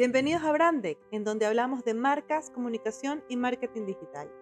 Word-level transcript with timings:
Bienvenidos 0.00 0.42
a 0.44 0.52
Brandec, 0.52 0.96
en 1.10 1.24
donde 1.24 1.44
hablamos 1.44 1.84
de 1.84 1.92
marcas, 1.92 2.48
comunicación 2.48 3.22
y 3.28 3.36
marketing 3.36 3.84
digital. 3.84 4.32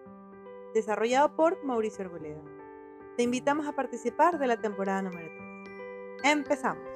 Desarrollado 0.73 1.35
por 1.35 1.61
Mauricio 1.65 2.05
Arboleda. 2.05 2.41
Te 3.17 3.23
invitamos 3.23 3.67
a 3.67 3.75
participar 3.75 4.39
de 4.39 4.47
la 4.47 4.61
temporada 4.61 5.01
número 5.01 5.27
3. 6.21 6.31
Empezamos. 6.31 6.87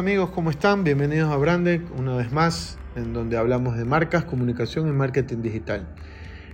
Amigos, 0.00 0.30
¿cómo 0.30 0.48
están? 0.48 0.82
Bienvenidos 0.82 1.30
a 1.30 1.36
Brandec, 1.36 1.82
una 1.98 2.16
vez 2.16 2.32
más, 2.32 2.78
en 2.96 3.12
donde 3.12 3.36
hablamos 3.36 3.76
de 3.76 3.84
marcas, 3.84 4.24
comunicación 4.24 4.88
y 4.88 4.92
marketing 4.92 5.42
digital. 5.42 5.94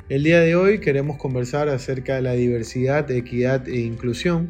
El 0.08 0.24
día 0.24 0.40
de 0.40 0.56
hoy 0.56 0.80
queremos 0.80 1.16
conversar 1.16 1.68
acerca 1.68 2.16
de 2.16 2.22
la 2.22 2.32
diversidad, 2.32 3.08
equidad 3.08 3.68
e 3.68 3.78
inclusión 3.82 4.48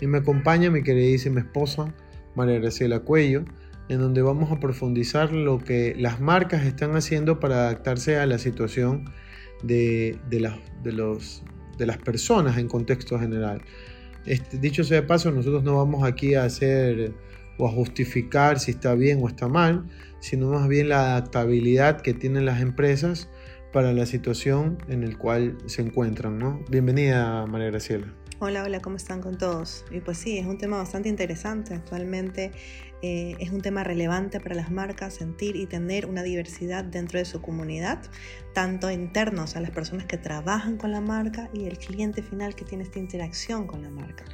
y 0.00 0.08
me 0.08 0.18
acompaña 0.18 0.70
mi 0.70 0.82
queridísima 0.82 1.38
esposa, 1.38 1.94
María 2.34 2.58
Graciela 2.58 2.98
Cuello, 2.98 3.44
en 3.88 4.00
donde 4.00 4.22
vamos 4.22 4.50
a 4.50 4.58
profundizar 4.58 5.32
lo 5.32 5.60
que 5.60 5.94
las 5.96 6.20
marcas 6.20 6.66
están 6.66 6.96
haciendo 6.96 7.38
para 7.38 7.68
adaptarse 7.68 8.16
a 8.16 8.26
la 8.26 8.38
situación 8.38 9.04
de, 9.62 10.18
las 11.78 11.98
personas 11.98 12.58
en 12.58 12.66
contexto 12.66 13.20
general. 13.20 13.62
Este, 14.26 14.58
dicho 14.58 14.82
sea 14.82 15.02
de 15.02 15.06
paso, 15.06 15.30
nosotros 15.30 15.62
no 15.62 15.76
vamos 15.76 16.02
aquí 16.02 16.34
a 16.34 16.42
hacer 16.42 17.14
o 17.58 17.66
a 17.66 17.70
justificar 17.70 18.58
si 18.58 18.72
está 18.72 18.94
bien 18.94 19.20
o 19.22 19.28
está 19.28 19.48
mal, 19.48 19.84
sino 20.20 20.50
más 20.50 20.68
bien 20.68 20.88
la 20.88 21.16
adaptabilidad 21.16 22.00
que 22.00 22.14
tienen 22.14 22.46
las 22.46 22.60
empresas 22.60 23.28
para 23.72 23.92
la 23.92 24.06
situación 24.06 24.78
en 24.88 25.08
la 25.08 25.16
cual 25.16 25.56
se 25.66 25.82
encuentran. 25.82 26.38
¿no? 26.38 26.64
Bienvenida, 26.68 27.46
María 27.46 27.70
Graciela. 27.70 28.12
Hola, 28.44 28.64
hola, 28.64 28.80
¿cómo 28.80 28.96
están 28.96 29.20
con 29.20 29.38
todos? 29.38 29.84
Y 29.92 30.00
pues 30.00 30.18
sí, 30.18 30.36
es 30.36 30.46
un 30.46 30.58
tema 30.58 30.76
bastante 30.76 31.08
interesante. 31.08 31.74
Actualmente 31.74 32.50
eh, 33.00 33.36
es 33.38 33.50
un 33.50 33.60
tema 33.60 33.84
relevante 33.84 34.40
para 34.40 34.56
las 34.56 34.68
marcas 34.68 35.14
sentir 35.14 35.54
y 35.54 35.66
tener 35.66 36.06
una 36.06 36.24
diversidad 36.24 36.82
dentro 36.82 37.20
de 37.20 37.24
su 37.24 37.40
comunidad, 37.40 38.02
tanto 38.52 38.90
internos 38.90 39.54
a 39.54 39.60
las 39.60 39.70
personas 39.70 40.06
que 40.06 40.18
trabajan 40.18 40.76
con 40.76 40.90
la 40.90 41.00
marca 41.00 41.50
y 41.54 41.66
el 41.66 41.78
cliente 41.78 42.20
final 42.20 42.56
que 42.56 42.64
tiene 42.64 42.82
esta 42.82 42.98
interacción 42.98 43.68
con 43.68 43.80
la 43.82 43.90
marca. 43.90 44.24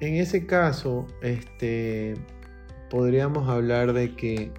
En 0.00 0.14
ese 0.14 0.46
caso, 0.46 1.06
este, 1.22 2.14
podríamos 2.88 3.48
hablar 3.48 3.92
de 3.92 4.14
que 4.14 4.52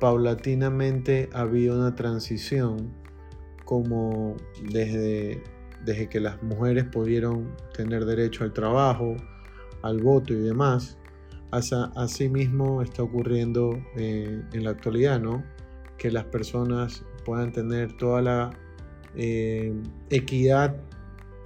paulatinamente 0.00 1.30
había 1.32 1.72
una 1.72 1.94
transición 1.94 2.92
como 3.64 4.36
desde, 4.70 5.42
desde 5.84 6.08
que 6.08 6.18
las 6.18 6.42
mujeres 6.42 6.84
pudieron 6.84 7.54
tener 7.72 8.04
derecho 8.04 8.42
al 8.42 8.52
trabajo, 8.52 9.16
al 9.82 10.02
voto 10.02 10.34
y 10.34 10.38
demás, 10.38 10.98
así 11.94 12.28
mismo 12.28 12.82
está 12.82 13.04
ocurriendo 13.04 13.80
eh, 13.96 14.42
en 14.52 14.64
la 14.64 14.70
actualidad, 14.70 15.20
¿no? 15.20 15.44
Que 15.98 16.10
las 16.10 16.24
personas 16.24 17.04
puedan 17.24 17.52
tener 17.52 17.96
toda 17.96 18.22
la 18.22 18.50
eh, 19.14 19.72
equidad 20.10 20.76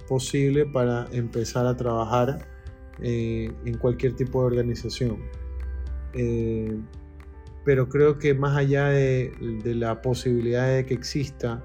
posible 0.07 0.65
para 0.65 1.05
empezar 1.11 1.67
a 1.67 1.77
trabajar 1.77 2.47
eh, 3.01 3.51
en 3.65 3.77
cualquier 3.77 4.13
tipo 4.13 4.41
de 4.41 4.47
organización. 4.47 5.17
Eh, 6.13 6.77
pero 7.63 7.87
creo 7.87 8.17
que 8.17 8.33
más 8.33 8.57
allá 8.57 8.87
de, 8.87 9.31
la 9.63 10.01
posibilidad 10.01 10.67
de 10.67 10.85
que 10.85 10.95
exista, 10.95 11.63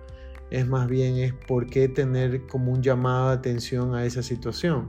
es 0.51 0.67
más 0.69 0.87
bien 0.89 1.17
es 1.17 1.33
por 1.33 1.67
qué 1.67 1.89
tener 1.89 2.47
como 2.47 2.73
un 2.73 2.83
llamado 2.83 3.31
de 3.31 3.35
atención 3.35 3.95
a 3.95 4.05
esa 4.05 4.23
situación, 4.23 4.87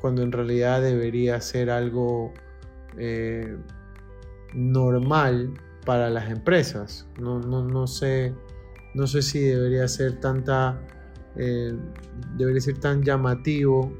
cuando 0.00 0.22
en 0.22 0.32
realidad 0.32 0.82
debería 0.82 1.40
ser 1.40 1.70
algo 1.70 2.34
eh, 2.98 3.56
normal 4.52 5.54
para 5.86 6.10
las 6.10 6.30
empresas. 6.30 7.06
No, 7.18 7.38
no, 7.38 7.64
no, 7.64 7.86
sé, 7.86 8.34
no 8.94 9.06
sé 9.06 9.22
si 9.22 9.40
debería 9.40 9.88
ser 9.88 10.20
tanta, 10.20 10.80
debería 11.34 12.60
ser 12.60 12.78
tan 12.78 13.02
llamativo 13.02 13.92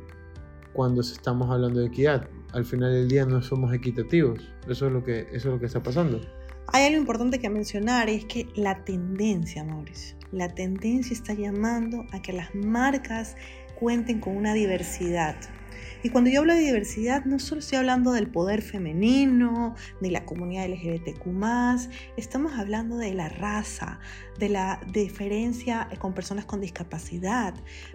cuando 0.73 1.01
estamos 1.01 1.51
hablando 1.51 1.81
de 1.81 1.87
equidad. 1.87 2.29
Al 2.53 2.65
final 2.65 2.93
del 2.93 3.09
día 3.09 3.25
no 3.25 3.43
somos 3.43 3.75
equitativos. 3.75 4.41
Eso 4.69 4.87
es 4.87 4.93
lo 4.93 5.05
que, 5.05 5.21
eso 5.33 5.37
es 5.37 5.45
lo 5.47 5.59
que 5.59 5.67
está 5.67 5.83
pasando. 5.83 6.21
Hay 6.71 6.85
algo 6.85 6.99
importante 6.99 7.39
que 7.39 7.49
mencionar, 7.49 8.11
es 8.11 8.27
que 8.27 8.47
la 8.55 8.85
tendencia, 8.85 9.65
Mauricio, 9.65 10.17
la 10.33 10.55
tendencia 10.55 11.15
está 11.15 11.33
llamando 11.33 12.05
a 12.13 12.21
que 12.21 12.35
las 12.35 12.55
marcas 12.55 13.37
cuenten 13.79 14.21
con 14.21 14.37
una 14.37 14.53
diversidad. 14.53 15.37
Y 16.03 16.11
cuando 16.11 16.31
yo 16.31 16.41
hablo 16.41 16.55
de 16.55 16.61
diversidad, 16.61 17.25
no 17.25 17.39
solo 17.39 17.61
estoy 17.61 17.79
hablando 17.79 18.13
del 18.13 18.31
poder 18.31 18.63
femenino, 18.63 19.75
ni 20.01 20.11
la 20.11 20.25
comunidad 20.25 20.69
LGBTQ, 20.69 21.27
estamos 22.17 22.53
hablando 22.53 22.99
de 22.99 23.15
la 23.15 23.29
raza, 23.29 23.99
de 24.39 24.49
la 24.49 24.81
diferencia 24.93 25.89
con 25.99 26.15
personas 26.15 26.45
con 26.45 26.61
discapacidad, 26.61 27.55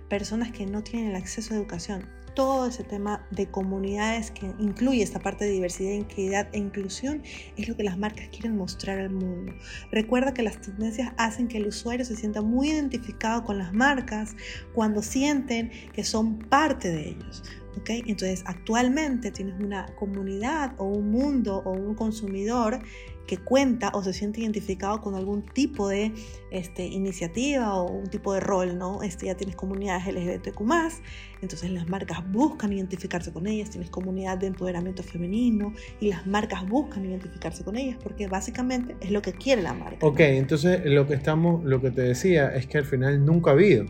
personas 0.10 0.52
que 0.52 0.66
no 0.66 0.84
tienen 0.84 1.12
el 1.12 1.16
acceso 1.16 1.54
a 1.54 1.58
educación 1.58 2.23
todo 2.34 2.68
ese 2.68 2.84
tema 2.84 3.26
de 3.32 3.48
comunidades 3.48 4.32
que 4.32 4.48
incluye 4.60 5.04
esta 5.04 5.20
parte 5.20 5.46
de 5.46 5.52
diversidad, 5.52 5.94
equidad 5.94 6.48
e 6.52 6.58
inclusión 6.58 7.24
es 7.58 7.68
lo 7.68 7.76
que 7.76 7.84
las 7.84 7.98
marcas 7.98 8.30
quieren 8.30 8.56
mostrar 8.56 9.00
al 9.00 9.10
mundo. 9.10 9.54
Recuerda 9.92 10.34
que 10.34 10.44
las 10.44 10.60
tendencias 10.60 11.14
hacen 11.18 11.48
que 11.48 11.58
el 11.58 11.68
usuario 11.68 12.06
se 12.06 12.16
sienta 12.16 12.42
muy 12.42 12.70
identificado 12.70 13.44
con 13.44 13.58
las 13.58 13.74
marcas 13.74 14.36
cuando 14.74 15.02
sienten 15.02 15.72
que 15.94 16.04
son 16.04 16.40
parte 16.40 16.90
de 16.90 17.10
ellos. 17.10 17.44
¿Okay? 17.78 18.04
Entonces, 18.08 18.44
actualmente 18.46 19.32
tienes 19.32 19.60
una 19.60 19.86
comunidad 19.96 20.74
o 20.78 20.86
un 20.86 21.12
mundo 21.12 21.62
o 21.66 21.72
un 21.72 21.96
consumidor 21.96 22.80
que 23.28 23.38
cuenta 23.38 23.90
o 23.94 24.04
se 24.04 24.14
siente 24.14 24.42
identificado 24.42 25.00
con 25.02 25.16
algún 25.16 25.44
tipo 25.44 25.88
de 25.88 26.12
este, 26.52 26.86
iniciativa 26.86 27.74
o 27.76 27.90
un 27.90 28.08
tipo 28.08 28.34
de 28.34 28.40
rol, 28.40 28.78
¿no? 28.78 29.02
Este, 29.02 29.28
ya 29.28 29.36
tienes 29.36 29.56
comunidades 29.56 30.06
LGBTQ+, 30.14 30.62
entonces 31.42 31.72
las 31.72 31.88
marcas 31.88 32.20
buscan 32.32 32.74
identificarse 32.74 33.32
con 33.32 33.48
ellas, 33.48 33.70
tienes 33.70 33.90
comunidad 33.90 34.38
de 34.38 34.48
empoderamiento 34.48 35.04
femenino 35.04 35.74
y 36.00 36.10
las 36.10 36.28
marcas 36.28 36.68
buscan 36.68 37.06
identificarse 37.06 37.64
con 37.64 37.78
ellas 37.78 37.98
porque 38.02 38.28
básicamente 38.28 38.96
es 39.00 39.12
lo 39.12 39.22
que 39.22 39.34
quiere 39.34 39.62
la 39.62 39.74
marca. 39.74 40.06
Ok, 40.06 40.20
entonces 40.20 40.82
lo 40.86 41.08
que 41.08 41.14
estamos, 41.14 41.64
lo 41.64 41.82
que 41.82 41.92
te 41.92 42.02
decía 42.02 42.54
es 42.54 42.68
que 42.68 42.78
al 42.78 42.86
final 42.86 43.26
nunca 43.26 43.52
ha 43.52 43.54
habido. 43.54 43.86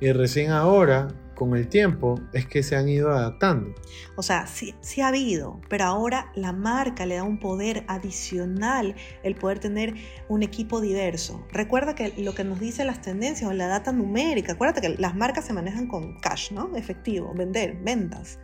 Y 0.00 0.10
recién 0.10 0.50
ahora 0.50 1.08
con 1.34 1.56
el 1.56 1.68
tiempo 1.68 2.20
es 2.32 2.46
que 2.46 2.62
se 2.62 2.76
han 2.76 2.88
ido 2.88 3.10
adaptando. 3.10 3.74
O 4.16 4.22
sea, 4.22 4.46
sí, 4.46 4.74
sí, 4.80 5.00
ha 5.00 5.08
habido, 5.08 5.60
pero 5.68 5.84
ahora 5.84 6.30
la 6.34 6.52
marca 6.52 7.06
le 7.06 7.16
da 7.16 7.24
un 7.24 7.38
poder 7.38 7.84
adicional, 7.88 8.94
el 9.22 9.34
poder 9.34 9.58
tener 9.58 9.94
un 10.28 10.42
equipo 10.42 10.80
diverso. 10.80 11.44
Recuerda 11.52 11.94
que 11.94 12.12
lo 12.18 12.34
que 12.34 12.44
nos 12.44 12.60
dice 12.60 12.84
las 12.84 13.00
tendencias 13.00 13.50
o 13.50 13.52
la 13.52 13.66
data 13.66 13.92
numérica, 13.92 14.52
acuérdate 14.52 14.80
que 14.80 14.96
las 15.00 15.14
marcas 15.14 15.46
se 15.46 15.52
manejan 15.52 15.86
con 15.86 16.18
cash, 16.20 16.52
¿no? 16.52 16.76
Efectivo, 16.76 17.32
vender, 17.34 17.76
ventas. 17.82 18.38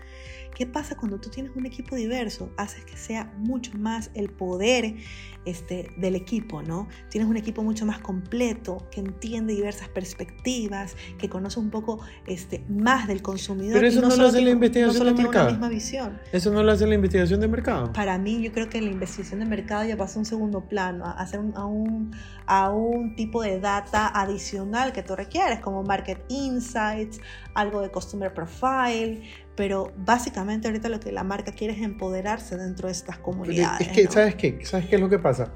¿Qué 0.55 0.67
pasa 0.67 0.97
cuando 0.97 1.19
tú 1.19 1.31
tienes 1.31 1.53
un 1.55 1.67
equipo 1.67 1.97
diverso? 1.97 2.51
Haces 2.57 2.85
que 2.85 2.97
sea 2.97 3.33
mucho 3.37 3.73
más 3.79 4.11
el 4.15 4.31
poder 4.31 4.97
este, 5.45 5.91
del 5.97 6.15
equipo, 6.15 6.63
¿no? 6.63 6.89
Tienes 7.09 7.29
un 7.29 7.37
equipo 7.37 7.63
mucho 7.63 7.87
más 7.87 8.01
completo, 8.01 8.87
que 8.91 9.01
entiende 9.01 9.55
diversas 9.55 9.89
perspectivas, 9.89 10.95
que 11.17 11.29
conoce 11.29 11.59
un 11.59 11.71
poco 11.71 12.01
este, 12.27 12.65
más 12.69 13.07
del 13.07 13.23
consumidor. 13.23 13.75
Pero 13.75 13.87
eso 13.87 14.01
no, 14.01 14.15
lo 14.15 14.27
hace 14.27 14.43
la 14.43 14.51
investigación 14.51 15.07
de 15.07 15.23
mercado. 15.23 15.45
Una 15.45 15.53
misma 15.53 15.69
visión. 15.69 16.19
Eso 16.33 16.51
no 16.51 16.63
lo 16.63 16.73
hace 16.73 16.87
la 16.87 16.95
investigación 16.95 17.41
de 17.41 17.49
mercado. 17.49 17.93
Para 17.93 18.19
mí, 18.19 18.43
yo 18.43 18.53
creo 18.53 18.69
que 18.69 18.81
la 18.83 18.91
investigación 18.91 19.41
de 19.41 19.47
mercado 19.47 19.85
ya 19.85 19.97
pasa 19.97 20.17
a 20.17 20.19
un 20.19 20.27
segundo 20.27 20.69
plano, 20.69 21.07
a 21.07 21.13
hacer 21.13 21.41
a, 21.55 21.65
un, 21.65 22.15
a 22.47 22.71
un 22.71 23.17
tipo 23.17 23.43
de 23.43 23.61
data 23.61 24.09
adicional 24.09 24.93
que 24.93 25.03
tú 25.03 25.17
requieres, 25.17 25.61
como 25.61 25.83
market 25.83 26.23
insights, 26.29 27.21
algo 27.55 27.81
de 27.81 27.91
customer 27.91 28.35
profile, 28.35 29.23
pero 29.59 29.93
básicamente 29.97 30.69
ahorita 30.69 30.89
lo 30.89 31.01
que 31.01 31.11
la 31.11 31.25
marca 31.25 31.51
quiere 31.51 31.75
es 31.75 31.83
empoderarse 31.83 32.57
dentro 32.57 32.87
de 32.87 32.93
estas 32.93 33.19
comunidades. 33.19 33.89
Es 33.89 33.93
que, 33.93 34.07
¿sabes 34.07 34.37
qué? 34.37 34.61
¿Sabes 34.63 34.87
qué 34.87 34.95
es 34.95 35.01
lo 35.01 35.09
que 35.09 35.19
pasa? 35.19 35.53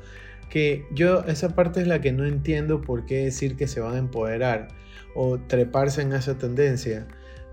Que 0.51 0.85
yo 0.91 1.23
esa 1.27 1.55
parte 1.55 1.81
es 1.81 1.87
la 1.87 2.01
que 2.01 2.11
no 2.11 2.27
entiendo 2.27 2.81
por 2.81 3.07
qué 3.07 3.23
decir 3.27 3.55
que 3.55 3.69
se 3.69 3.79
van 3.79 3.95
a 3.95 3.99
empoderar 3.99 4.67
o 5.15 5.39
treparse 5.39 6.03
en 6.03 6.15
esa 6.15 6.37
tendencia. 6.37 7.07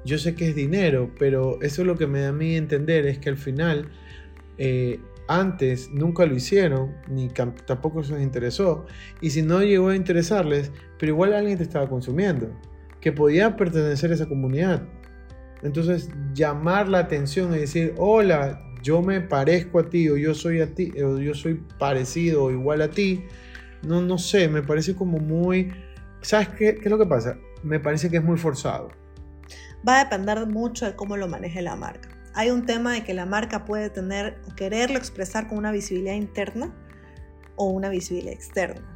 Yo 0.05 0.17
sé 0.17 0.33
que 0.33 0.49
es 0.49 0.55
dinero, 0.55 1.11
pero 1.19 1.61
eso 1.61 1.83
es 1.83 1.87
lo 1.87 1.99
que 1.99 2.07
me 2.07 2.21
da 2.21 2.29
a 2.29 2.33
mí 2.33 2.55
entender 2.55 3.05
es 3.05 3.19
que 3.19 3.29
al 3.29 3.37
final 3.37 3.91
eh, 4.57 4.99
antes 5.27 5.91
nunca 5.91 6.25
lo 6.25 6.33
hicieron, 6.33 6.95
ni 7.07 7.27
tampoco 7.27 8.01
se 8.03 8.13
les 8.13 8.23
interesó, 8.23 8.87
y 9.21 9.29
si 9.29 9.43
no 9.43 9.61
llegó 9.61 9.89
a 9.89 9.95
interesarles, 9.95 10.71
pero 10.97 11.11
igual 11.11 11.33
alguien 11.33 11.59
te 11.59 11.63
estaba 11.63 11.87
consumiendo, 11.87 12.49
que 13.01 13.11
podía 13.11 13.55
pertenecer 13.55 14.09
a 14.09 14.15
esa 14.15 14.25
comunidad 14.27 14.81
entonces, 15.61 16.09
llamar 16.33 16.87
la 16.87 16.99
atención 16.99 17.53
y 17.53 17.59
decir, 17.59 17.93
hola, 17.97 18.61
yo 18.81 19.01
me 19.01 19.19
parezco 19.21 19.79
a 19.79 19.89
ti 19.89 20.09
o 20.09 20.17
yo 20.17 20.33
soy 20.33 20.61
a 20.61 20.73
ti 20.73 20.91
o 21.01 21.19
yo 21.19 21.33
soy 21.33 21.55
parecido 21.77 22.45
o 22.45 22.51
igual 22.51 22.81
a 22.81 22.89
ti, 22.89 23.25
no, 23.83 24.01
no 24.01 24.17
sé, 24.17 24.47
me 24.47 24.61
parece 24.61 24.95
como 24.95 25.17
muy... 25.17 25.71
¿Sabes 26.21 26.49
qué, 26.49 26.75
qué 26.75 26.83
es 26.83 26.89
lo 26.89 26.97
que 26.97 27.05
pasa? 27.05 27.37
Me 27.63 27.79
parece 27.79 28.09
que 28.09 28.17
es 28.17 28.23
muy 28.23 28.37
forzado. 28.37 28.89
Va 29.87 29.99
a 29.99 30.03
depender 30.03 30.45
mucho 30.47 30.85
de 30.85 30.95
cómo 30.95 31.15
lo 31.17 31.27
maneje 31.27 31.61
la 31.61 31.75
marca. 31.75 32.09
Hay 32.33 32.51
un 32.51 32.65
tema 32.65 32.93
de 32.93 33.03
que 33.03 33.13
la 33.13 33.25
marca 33.25 33.65
puede 33.65 33.89
tener 33.89 34.39
o 34.49 34.55
quererlo 34.55 34.97
expresar 34.97 35.47
con 35.47 35.57
una 35.57 35.71
visibilidad 35.71 36.15
interna 36.15 36.73
o 37.55 37.69
una 37.69 37.89
visibilidad 37.89 38.33
externa. 38.33 38.88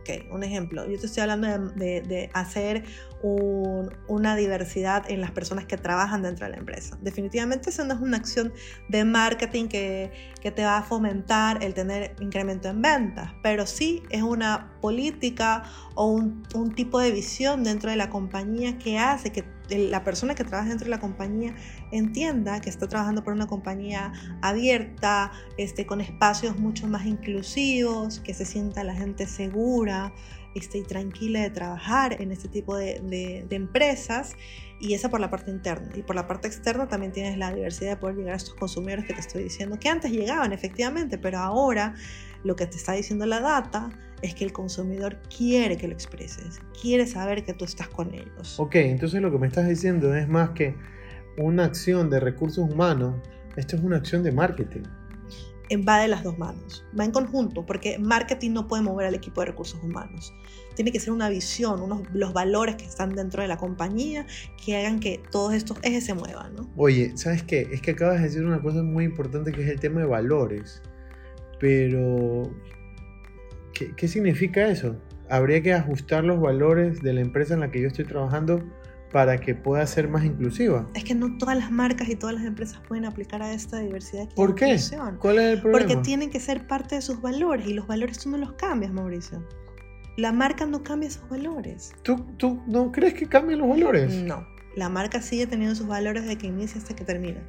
Okay, 0.00 0.26
un 0.30 0.42
ejemplo, 0.42 0.88
yo 0.88 0.98
te 0.98 1.06
estoy 1.06 1.22
hablando 1.22 1.46
de, 1.74 2.30
hacer 2.32 2.84
un, 3.22 3.94
una 4.08 4.34
diversidad 4.34 5.04
en 5.10 5.20
las 5.20 5.30
personas 5.30 5.66
que 5.66 5.76
trabajan 5.76 6.22
dentro 6.22 6.46
de 6.46 6.52
la 6.52 6.58
empresa. 6.58 6.96
Definitivamente 7.02 7.68
eso 7.68 7.84
no 7.84 7.92
es 7.92 8.00
una 8.00 8.16
acción 8.16 8.50
de 8.88 9.04
marketing 9.04 9.68
que, 9.68 10.10
que 10.40 10.50
te 10.50 10.64
va 10.64 10.78
a 10.78 10.82
fomentar 10.82 11.62
el 11.62 11.74
tener 11.74 12.16
incremento 12.18 12.68
en 12.68 12.80
ventas, 12.80 13.32
pero 13.42 13.66
sí 13.66 14.02
es 14.08 14.22
una 14.22 14.72
política 14.80 15.64
o 15.94 16.06
un, 16.06 16.44
un 16.54 16.74
tipo 16.74 16.98
de 16.98 17.10
visión 17.10 17.62
dentro 17.62 17.90
de 17.90 17.96
la 17.96 18.08
compañía 18.08 18.78
que 18.78 18.98
hace 18.98 19.30
que 19.30 19.44
la 19.78 20.04
persona 20.04 20.34
que 20.34 20.44
trabaja 20.44 20.68
dentro 20.68 20.86
de 20.86 20.90
la 20.90 21.00
compañía 21.00 21.54
entienda 21.92 22.60
que 22.60 22.70
está 22.70 22.88
trabajando 22.88 23.22
por 23.22 23.32
una 23.32 23.46
compañía 23.46 24.12
abierta, 24.42 25.32
este, 25.56 25.86
con 25.86 26.00
espacios 26.00 26.58
mucho 26.58 26.86
más 26.88 27.06
inclusivos, 27.06 28.20
que 28.20 28.34
se 28.34 28.44
sienta 28.44 28.84
la 28.84 28.94
gente 28.94 29.26
segura 29.26 30.12
este, 30.54 30.78
y 30.78 30.82
tranquila 30.82 31.40
de 31.40 31.50
trabajar 31.50 32.20
en 32.20 32.32
este 32.32 32.48
tipo 32.48 32.76
de, 32.76 33.00
de, 33.00 33.56
empresas. 33.56 34.34
Y 34.80 34.94
esa 34.94 35.10
por 35.10 35.20
la 35.20 35.30
parte 35.30 35.50
interna. 35.50 35.90
Y 35.94 36.02
por 36.02 36.16
la 36.16 36.26
parte 36.26 36.48
externa 36.48 36.88
también 36.88 37.12
tienes 37.12 37.36
la 37.36 37.52
diversidad 37.52 37.90
de 37.90 37.96
poder 37.96 38.16
llegar 38.16 38.32
a 38.32 38.36
estos 38.36 38.54
consumidores 38.54 39.04
que 39.04 39.12
te 39.12 39.20
estoy 39.20 39.44
diciendo, 39.44 39.78
que 39.78 39.88
antes 39.88 40.10
llegaban 40.10 40.52
efectivamente, 40.52 41.18
pero 41.18 41.38
ahora 41.38 41.94
lo 42.44 42.56
que 42.56 42.66
te 42.66 42.76
está 42.76 42.92
diciendo 42.92 43.26
la 43.26 43.40
data 43.40 43.90
es 44.22 44.34
que 44.34 44.44
el 44.44 44.52
consumidor 44.52 45.18
quiere 45.34 45.76
que 45.76 45.86
lo 45.86 45.94
expreses, 45.94 46.60
quiere 46.80 47.06
saber 47.06 47.44
que 47.44 47.54
tú 47.54 47.64
estás 47.64 47.88
con 47.88 48.12
ellos. 48.14 48.58
Ok, 48.58 48.76
entonces 48.76 49.20
lo 49.20 49.30
que 49.30 49.38
me 49.38 49.46
estás 49.46 49.68
diciendo 49.68 50.14
es 50.14 50.28
más 50.28 50.50
que 50.50 50.74
una 51.38 51.64
acción 51.64 52.10
de 52.10 52.20
recursos 52.20 52.70
humanos, 52.70 53.14
esto 53.56 53.76
es 53.76 53.82
una 53.82 53.96
acción 53.96 54.22
de 54.22 54.32
marketing. 54.32 54.82
Va 55.76 55.98
de 55.98 56.08
las 56.08 56.24
dos 56.24 56.36
manos, 56.36 56.84
va 56.98 57.04
en 57.04 57.12
conjunto, 57.12 57.64
porque 57.64 57.98
marketing 57.98 58.52
no 58.52 58.66
puede 58.66 58.82
mover 58.82 59.06
al 59.06 59.14
equipo 59.14 59.40
de 59.40 59.48
recursos 59.48 59.80
humanos. 59.82 60.34
Tiene 60.74 60.90
que 60.90 60.98
ser 60.98 61.12
una 61.12 61.28
visión, 61.28 61.80
unos, 61.80 62.02
los 62.12 62.32
valores 62.32 62.74
que 62.74 62.84
están 62.84 63.14
dentro 63.14 63.42
de 63.42 63.48
la 63.48 63.56
compañía 63.56 64.26
que 64.64 64.76
hagan 64.76 64.98
que 64.98 65.20
todos 65.30 65.54
estos 65.54 65.78
ejes 65.82 66.04
se 66.04 66.14
muevan. 66.14 66.56
¿no? 66.56 66.70
Oye, 66.76 67.16
¿sabes 67.16 67.44
qué? 67.44 67.68
Es 67.72 67.82
que 67.82 67.92
acabas 67.92 68.18
de 68.18 68.24
decir 68.24 68.44
una 68.44 68.60
cosa 68.60 68.82
muy 68.82 69.04
importante 69.04 69.52
que 69.52 69.62
es 69.62 69.68
el 69.68 69.78
tema 69.78 70.00
de 70.00 70.06
valores. 70.06 70.82
Pero, 71.60 72.50
¿qué, 73.72 73.94
qué 73.94 74.08
significa 74.08 74.66
eso? 74.68 74.96
Habría 75.28 75.62
que 75.62 75.72
ajustar 75.72 76.24
los 76.24 76.40
valores 76.40 77.00
de 77.00 77.12
la 77.12 77.20
empresa 77.20 77.54
en 77.54 77.60
la 77.60 77.70
que 77.70 77.80
yo 77.80 77.88
estoy 77.88 78.06
trabajando 78.06 78.64
para 79.12 79.38
que 79.40 79.54
pueda 79.54 79.86
ser 79.86 80.08
más 80.08 80.24
inclusiva. 80.24 80.86
Es 80.94 81.04
que 81.04 81.14
no 81.14 81.36
todas 81.38 81.56
las 81.56 81.70
marcas 81.70 82.08
y 82.08 82.16
todas 82.16 82.36
las 82.36 82.44
empresas 82.44 82.80
pueden 82.86 83.04
aplicar 83.04 83.42
a 83.42 83.52
esta 83.52 83.78
diversidad. 83.78 84.28
¿Por 84.34 84.54
qué? 84.54 84.78
¿Cuál 85.18 85.38
es 85.38 85.44
el 85.52 85.60
problema? 85.60 85.86
Porque 85.86 86.02
tienen 86.02 86.30
que 86.30 86.40
ser 86.40 86.66
parte 86.66 86.94
de 86.94 87.02
sus 87.02 87.20
valores 87.20 87.66
y 87.66 87.74
los 87.74 87.86
valores 87.86 88.18
tú 88.18 88.30
no 88.30 88.38
los 88.38 88.52
cambias, 88.54 88.92
Mauricio. 88.92 89.46
La 90.16 90.32
marca 90.32 90.66
no 90.66 90.82
cambia 90.82 91.10
sus 91.10 91.28
valores. 91.28 91.92
¿Tú, 92.02 92.16
tú 92.36 92.62
no 92.66 92.92
crees 92.92 93.14
que 93.14 93.26
cambien 93.26 93.60
los 93.60 93.68
valores? 93.68 94.12
No. 94.12 94.46
La 94.76 94.88
marca 94.88 95.20
sigue 95.20 95.46
teniendo 95.46 95.74
sus 95.74 95.86
valores 95.86 96.22
desde 96.22 96.38
que 96.38 96.46
inicia 96.46 96.80
hasta 96.80 96.94
que 96.94 97.04
termina. 97.04 97.46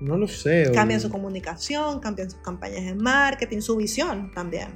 No 0.00 0.16
lo 0.16 0.26
sé. 0.26 0.70
Cambian 0.74 1.00
su 1.00 1.10
comunicación, 1.10 2.00
cambian 2.00 2.30
sus 2.30 2.40
campañas 2.40 2.84
de 2.84 2.94
marketing, 2.94 3.60
su 3.60 3.76
visión 3.76 4.32
también. 4.32 4.68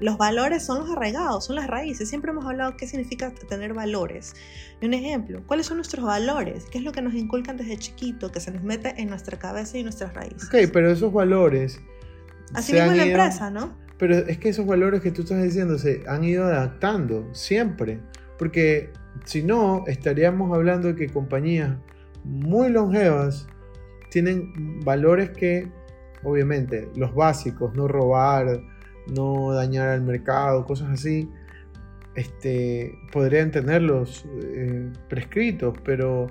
Los 0.00 0.18
valores 0.18 0.64
son 0.64 0.80
los 0.80 0.90
arraigados, 0.90 1.46
son 1.46 1.56
las 1.56 1.66
raíces. 1.66 2.08
Siempre 2.08 2.30
hemos 2.30 2.44
hablado 2.44 2.76
qué 2.76 2.86
significa 2.86 3.32
tener 3.48 3.74
valores. 3.74 4.34
Y 4.80 4.86
un 4.86 4.94
ejemplo, 4.94 5.42
¿cuáles 5.46 5.66
son 5.66 5.76
nuestros 5.76 6.04
valores? 6.04 6.64
¿Qué 6.70 6.78
es 6.78 6.84
lo 6.84 6.92
que 6.92 7.02
nos 7.02 7.14
inculcan 7.14 7.56
desde 7.56 7.76
chiquito, 7.78 8.32
que 8.32 8.40
se 8.40 8.50
nos 8.50 8.62
mete 8.62 8.94
en 9.00 9.08
nuestra 9.08 9.38
cabeza 9.38 9.76
y 9.76 9.80
en 9.80 9.86
nuestras 9.86 10.14
raíces? 10.14 10.44
Ok, 10.44 10.70
pero 10.72 10.90
esos 10.90 11.12
valores... 11.12 11.80
Así 12.52 12.72
mismo 12.72 12.90
en 12.90 12.96
la 12.98 13.04
empresa, 13.04 13.50
¿no? 13.50 13.76
Pero 13.98 14.16
es 14.16 14.38
que 14.38 14.50
esos 14.50 14.66
valores 14.66 15.00
que 15.00 15.10
tú 15.10 15.22
estás 15.22 15.42
diciendo 15.42 15.78
se 15.78 16.02
han 16.06 16.24
ido 16.24 16.44
adaptando 16.44 17.32
siempre. 17.34 18.00
Porque 18.38 18.92
si 19.24 19.42
no, 19.42 19.84
estaríamos 19.86 20.52
hablando 20.54 20.88
de 20.88 20.94
que 20.94 21.08
compañías 21.08 21.76
muy 22.24 22.70
longevas 22.70 23.46
tienen 24.10 24.80
valores 24.80 25.30
que, 25.30 25.70
obviamente, 26.22 26.88
los 26.96 27.14
básicos, 27.14 27.74
no 27.74 27.88
robar, 27.88 28.60
no 29.06 29.52
dañar 29.52 29.88
al 29.88 30.02
mercado, 30.02 30.64
cosas 30.64 30.90
así, 30.90 31.30
este, 32.14 32.96
podrían 33.12 33.50
tenerlos 33.50 34.24
eh, 34.42 34.92
prescritos, 35.08 35.76
pero, 35.84 36.28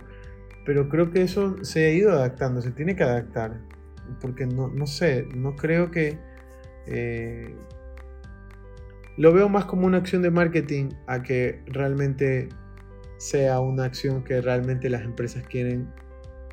pero 0.66 0.90
creo 0.90 1.12
que 1.12 1.22
eso 1.22 1.64
se 1.64 1.86
ha 1.86 1.90
ido 1.92 2.12
adaptando, 2.12 2.62
se 2.62 2.72
tiene 2.72 2.96
que 2.96 3.04
adaptar, 3.04 3.60
porque 4.22 4.46
no, 4.46 4.70
no 4.70 4.88
sé, 4.88 5.28
no 5.36 5.56
creo 5.56 5.92
que... 5.92 6.18
Eh, 6.86 7.56
lo 9.16 9.32
veo 9.32 9.48
más 9.48 9.66
como 9.66 9.86
una 9.86 9.98
acción 9.98 10.24
de 10.24 10.32
marketing 10.32 10.90
a 11.06 11.22
que 11.22 11.62
realmente 11.68 12.50
sea 13.18 13.60
una 13.60 13.86
acción 13.86 14.24
que 14.24 14.42
realmente 14.42 14.90
las 14.90 15.04
empresas 15.04 15.44
quieren 15.48 15.94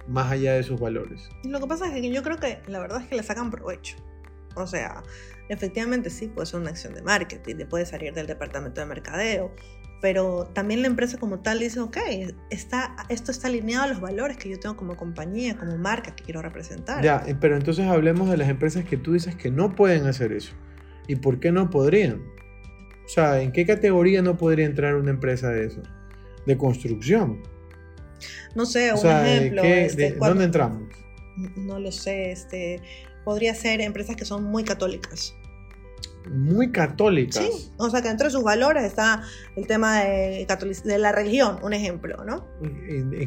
más 0.06 0.30
allá 0.30 0.54
de 0.54 0.62
sus 0.62 0.78
valores. 0.78 1.28
Lo 1.44 1.58
que 1.60 1.66
pasa 1.66 1.86
es 1.86 1.92
que 1.92 2.12
yo 2.12 2.22
creo 2.22 2.36
que 2.36 2.60
la 2.66 2.80
verdad 2.80 3.00
es 3.00 3.08
que 3.08 3.16
le 3.16 3.22
sacan 3.22 3.50
provecho. 3.50 3.96
O 4.54 4.66
sea, 4.66 5.02
efectivamente 5.50 6.10
sí 6.10 6.28
puede 6.28 6.46
ser 6.46 6.60
una 6.60 6.70
acción 6.70 6.94
de 6.94 7.02
marketing, 7.02 7.56
puede 7.68 7.84
salir 7.84 8.14
del 8.14 8.26
departamento 8.26 8.80
de 8.80 8.86
mercadeo, 8.86 9.52
pero 10.00 10.44
también 10.46 10.80
la 10.80 10.86
empresa 10.86 11.18
como 11.18 11.40
tal 11.40 11.58
dice, 11.58 11.80
ok, 11.80 11.96
está, 12.50 12.96
esto 13.08 13.30
está 13.30 13.48
alineado 13.48 13.84
a 13.84 13.88
los 13.88 14.00
valores 14.00 14.36
que 14.36 14.48
yo 14.48 14.58
tengo 14.58 14.76
como 14.76 14.96
compañía, 14.96 15.56
como 15.56 15.76
marca 15.76 16.14
que 16.14 16.24
quiero 16.24 16.40
representar. 16.40 17.02
Ya, 17.02 17.24
pero 17.40 17.56
entonces 17.56 17.86
hablemos 17.86 18.30
de 18.30 18.36
las 18.36 18.48
empresas 18.48 18.84
que 18.84 18.96
tú 18.96 19.12
dices 19.12 19.34
que 19.34 19.50
no 19.50 19.74
pueden 19.74 20.06
hacer 20.06 20.32
eso. 20.32 20.54
¿Y 21.08 21.16
por 21.16 21.40
qué 21.40 21.50
no 21.50 21.68
podrían? 21.68 22.22
O 23.04 23.08
sea, 23.08 23.42
¿en 23.42 23.50
qué 23.50 23.66
categoría 23.66 24.22
no 24.22 24.36
podría 24.36 24.66
entrar 24.66 24.94
una 24.94 25.10
empresa 25.10 25.50
de 25.50 25.66
eso? 25.66 25.82
De 26.46 26.56
construcción. 26.56 27.42
No 28.54 28.66
sé, 28.66 28.92
un 28.92 29.06
ejemplo. 29.06 29.64
Este, 29.64 30.12
¿Dónde 30.12 30.44
entramos? 30.44 30.88
No 31.56 31.78
lo 31.78 31.90
sé, 31.90 32.30
este, 32.30 32.80
podría 33.24 33.54
ser 33.54 33.80
empresas 33.80 34.16
que 34.16 34.24
son 34.24 34.44
muy 34.44 34.64
católicas. 34.64 35.34
Muy 36.28 36.70
católicas. 36.70 37.42
Sí, 37.42 37.72
o 37.78 37.88
sea 37.88 38.02
que 38.02 38.08
entre 38.08 38.30
sus 38.30 38.42
valores 38.42 38.84
está 38.84 39.22
el 39.56 39.66
tema 39.66 40.00
de, 40.00 40.46
de 40.84 40.98
la 40.98 41.12
religión, 41.12 41.58
un 41.62 41.72
ejemplo, 41.72 42.24
¿no? 42.24 42.46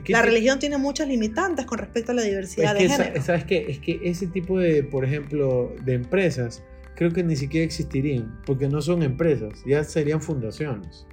la 0.08 0.22
religión 0.22 0.60
tiene 0.60 0.78
muchas 0.78 1.08
limitantes 1.08 1.66
con 1.66 1.80
respecto 1.80 2.12
a 2.12 2.16
la 2.16 2.22
diversidad 2.22 2.76
de 2.76 2.88
género. 2.88 3.22
¿Sabes 3.22 3.46
qué? 3.46 3.66
Es 3.68 3.80
que 3.80 4.00
ese 4.04 4.28
tipo 4.28 4.60
de, 4.60 4.84
por 4.84 5.06
ejemplo, 5.06 5.74
de 5.84 5.94
empresas, 5.94 6.64
creo 6.96 7.12
que 7.12 7.24
ni 7.24 7.36
siquiera 7.36 7.66
existirían, 7.66 8.40
porque 8.46 8.70
no 8.70 8.82
son 8.82 9.02
empresas, 9.02 9.64
ya 9.66 9.84
serían 9.84 10.22
fundaciones. 10.22 11.08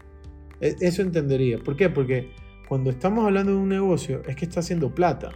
E, 0.61 0.77
eso 0.81 1.03
entendería. 1.03 1.59
¿Por 1.59 1.77
qué? 1.77 1.89
Porque 1.89 2.31
cuando 2.69 2.91
estamos 2.91 3.25
hablando 3.25 3.53
de 3.53 3.59
un 3.59 3.69
negocio, 3.69 4.23
es 4.29 4.37
que 4.37 4.45
está 4.45 4.61
haciendo 4.61 4.95
plata. 4.95 5.31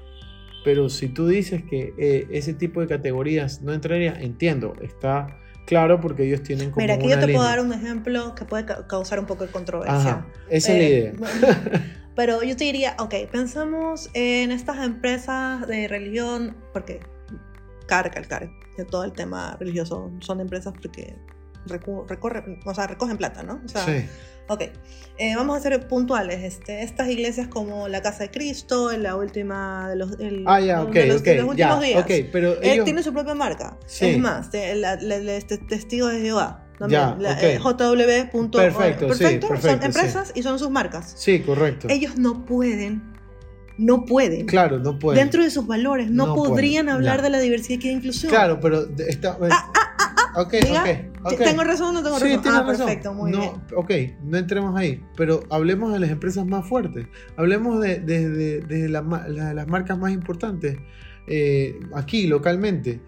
Pero 0.64 0.88
si 0.88 1.08
tú 1.08 1.26
dices 1.26 1.62
que 1.62 1.92
eh, 1.98 2.26
ese 2.30 2.54
tipo 2.54 2.80
de 2.80 2.86
categorías 2.86 3.62
no 3.62 3.72
entraría, 3.72 4.14
entiendo, 4.20 4.74
está 4.80 5.38
claro 5.64 6.00
porque 6.00 6.24
ellos 6.24 6.42
tienen 6.42 6.70
como 6.70 6.82
Mira, 6.82 6.94
aquí 6.94 7.08
yo 7.08 7.18
te 7.18 7.28
puedo 7.28 7.44
dar 7.44 7.60
un 7.60 7.72
ejemplo 7.72 8.34
que 8.34 8.44
puede 8.44 8.66
causar 8.88 9.18
un 9.18 9.26
poco 9.26 9.44
de 9.44 9.50
controversia. 9.50 9.96
Ajá, 9.96 10.26
esa 10.48 10.72
es 10.72 10.78
la 10.78 10.84
eh, 10.84 10.98
idea. 10.98 11.94
pero 12.14 12.42
yo 12.42 12.56
te 12.56 12.64
diría, 12.64 12.96
ok, 12.98 13.14
pensamos 13.30 14.10
en 14.14 14.52
estas 14.52 14.84
empresas 14.84 15.66
de 15.66 15.88
religión, 15.88 16.56
porque 16.72 17.00
carga 17.86 18.20
el 18.20 18.28
carga 18.28 18.52
de 18.76 18.84
todo 18.84 19.04
el 19.04 19.12
tema 19.12 19.56
religioso 19.58 20.10
son 20.20 20.40
empresas 20.40 20.74
porque 20.80 21.16
recorren, 21.66 22.60
o 22.64 22.74
sea, 22.74 22.86
recogen 22.86 23.16
plata, 23.16 23.42
¿no? 23.42 23.60
O 23.64 23.68
sea, 23.68 23.84
sí. 23.84 24.06
Ok, 24.46 24.62
eh, 25.16 25.34
vamos 25.36 25.56
a 25.56 25.60
ser 25.60 25.88
puntuales. 25.88 26.42
Este, 26.42 26.82
estas 26.82 27.08
iglesias 27.08 27.48
como 27.48 27.88
la 27.88 28.02
Casa 28.02 28.24
de 28.24 28.30
Cristo, 28.30 28.94
la 28.96 29.16
última 29.16 29.88
de 29.88 29.96
los, 29.96 30.10
ah, 30.46 30.60
ya, 30.60 30.82
okay, 30.82 31.08
los, 31.08 31.22
okay, 31.22 31.32
últimos 31.34 31.56
ya, 31.56 31.80
días. 31.80 32.02
Okay, 32.02 32.28
pero 32.30 32.60
Él 32.60 32.84
tiene 32.84 33.02
su 33.02 33.12
propia 33.12 33.34
marca. 33.34 33.78
Sí. 33.86 34.06
Es 34.10 34.18
más, 34.18 34.50
este, 34.52 35.58
Testigo 35.58 36.08
de 36.08 36.20
Jehová. 36.20 36.60
Ya, 36.88 37.12
okay. 37.12 37.52
eh, 37.52 37.58
JW. 37.58 38.50
Perfecto, 38.50 39.06
perfecto, 39.06 39.08
sí, 39.08 39.38
perfecto, 39.48 39.60
son 39.60 39.82
empresas 39.82 40.28
sí. 40.28 40.40
y 40.40 40.42
son 40.42 40.58
sus 40.58 40.70
marcas. 40.70 41.14
Sí, 41.16 41.40
correcto. 41.40 41.86
Ellos 41.88 42.18
no 42.18 42.44
pueden 42.44 43.14
no 43.76 44.04
pueden. 44.04 44.46
Claro, 44.46 44.78
no 44.78 44.98
pueden. 44.98 45.20
Dentro 45.20 45.42
de 45.42 45.50
sus 45.50 45.66
valores, 45.66 46.10
no, 46.10 46.26
No 46.26 46.34
podrían 46.34 46.86
pueden, 46.86 46.96
hablar 46.96 47.16
ya. 47.18 47.22
de 47.24 47.30
la 47.30 47.40
diversidad 47.40 47.80
y 47.82 47.86
la 47.86 47.92
inclusión. 47.92 48.30
Claro, 48.30 48.60
pero 48.60 48.84
de- 48.84 49.08
está. 49.08 49.36
Ah, 49.40 49.48
ah, 49.50 49.96
ah, 49.98 50.03
ah. 50.34 50.42
ok. 51.24 51.38
¿Tengo 51.38 51.64
razón 51.64 51.88
o 51.88 51.92
no 51.92 52.02
tengo 52.02 52.18
Sí, 52.18 52.36
razón? 52.36 52.42
Ah, 52.54 52.62
razón. 52.62 52.86
perfecto, 52.86 53.14
muy 53.14 53.30
no, 53.30 53.40
bien. 53.40 53.52
Ok, 53.76 53.90
no 54.24 54.36
entremos 54.38 54.76
ahí, 54.78 55.02
pero 55.16 55.40
hablemos 55.50 55.92
de 55.92 56.00
las 56.00 56.10
empresas 56.10 56.46
más 56.46 56.66
fuertes. 56.68 57.06
Hablemos 57.36 57.80
de, 57.80 58.00
de- 58.00 58.28
de- 58.30 58.60
de 58.60 58.88
la 58.88 59.02
ma- 59.02 59.26
la- 59.28 59.54
las 59.54 59.66
marcas 59.68 59.98
más 59.98 60.12
importantes. 60.12 60.76
eh, 61.26 61.80
aquí 61.94 62.26
localmente. 62.26 63.00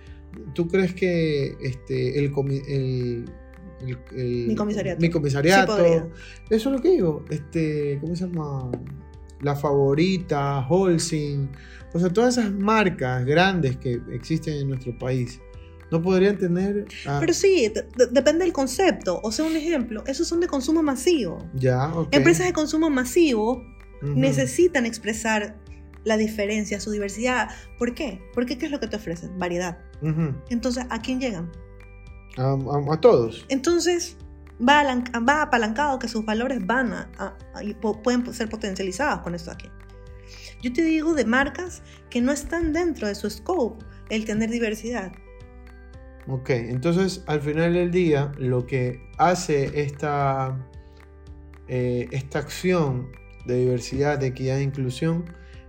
¿Tú 0.55 0.69
crees 0.69 0.95
que 0.95 1.55
este, 1.63 2.19
el, 2.19 2.33
comi- 2.33 2.63
el, 2.67 3.25
el- 3.87 3.99
el- 4.19 4.47
Mi 4.49 4.55
comisariato. 4.55 5.01
mi 5.03 5.11
comisariato, 5.11 5.77
Sí 5.77 5.83
eso 6.49 6.69
es 6.71 6.77
lo 6.77 6.81
que 6.81 6.91
digo, 6.93 7.25
este, 7.29 7.99
¿cómo 8.01 8.17
se 8.17 8.27
llama? 8.27 8.71
La 9.43 9.55
Favorita, 9.55 10.67
Holcim, 10.67 11.49
o 11.93 11.99
sea, 11.99 12.09
todas 12.11 12.39
esas 12.39 12.51
marcas 12.53 13.25
grandes 13.27 13.77
que 13.77 14.01
existen 14.13 14.55
en 14.55 14.69
nuestro 14.69 14.97
país, 14.99 15.41
no 15.91 16.03
podrían 16.03 16.37
tener... 16.37 16.87
ah, 17.07 17.19
Pero 17.21 17.33
sí, 17.33 17.69
de- 17.69 17.83
de- 17.97 18.07
depende 18.11 18.45
del 18.45 18.53
concepto. 18.53 19.21
O 19.23 19.31
sea, 19.33 19.45
un 19.45 19.57
ejemplo, 19.57 20.03
esos 20.07 20.27
son 20.27 20.41
de 20.41 20.47
consumo 20.49 20.83
masivo. 20.83 21.39
ya, 21.55 21.95
ok. 21.95 22.09
Empresas 22.15 22.47
de 22.47 22.53
consumo 22.53 22.91
masivo 22.91 23.63
necesitan 24.03 24.85
expresar 24.87 25.57
la 26.05 26.17
diferencia, 26.17 26.79
su 26.81 26.91
diversidad. 26.91 27.49
¿Por 27.79 27.95
qué? 27.95 28.21
Porque 28.35 28.59
¿qué 28.59 28.67
es 28.67 28.73
lo 28.73 28.79
que 28.81 28.87
te 28.89 28.97
ofrecen? 28.97 29.39
Variedad. 29.39 29.79
Entonces, 30.51 30.85
¿a 30.91 31.01
quién 31.01 31.21
llegan? 31.21 31.51
a, 32.37 32.53
a- 32.53 32.95
a 32.95 33.01
todos. 33.01 33.47
Entonces, 33.49 34.17
va, 34.61 34.83
va 35.27 35.43
apalancado 35.43 35.99
que 35.99 36.07
sus 36.09 36.25
valores 36.25 36.65
van 36.67 36.93
a, 36.93 37.11
a- 37.19 37.37
a- 37.55 37.65
y 37.65 37.75
po- 37.75 38.03
pueden 38.03 38.33
ser 38.35 38.49
potencializados 38.49 39.21
con 39.23 39.35
esto 39.35 39.51
aquí. 39.51 39.69
Yo 40.63 40.73
te 40.73 40.83
digo 40.83 41.15
de 41.15 41.25
marcas 41.25 41.83
que 42.11 42.21
no 42.21 42.33
están 42.33 42.73
dentro 42.73 43.09
de 43.09 43.15
su 43.15 43.29
scope 43.31 43.85
el 44.11 44.25
tener 44.27 44.51
diversidad. 44.51 45.13
Ok, 46.29 46.51
entonces 46.51 47.23
al 47.27 47.41
final 47.41 47.75
del 47.75 47.91
día 47.91 48.33
lo 48.37 48.67
que 48.67 49.01
hace 49.17 49.81
esta, 49.81 50.59
eh, 51.69 52.09
esta 52.11 52.41
acción 52.41 53.13
de 53.47 53.59
diversidad, 53.59 54.19
de 54.19 54.29
equidad 54.29 54.59
e 54.59 54.63
inclusión 54.63 55.25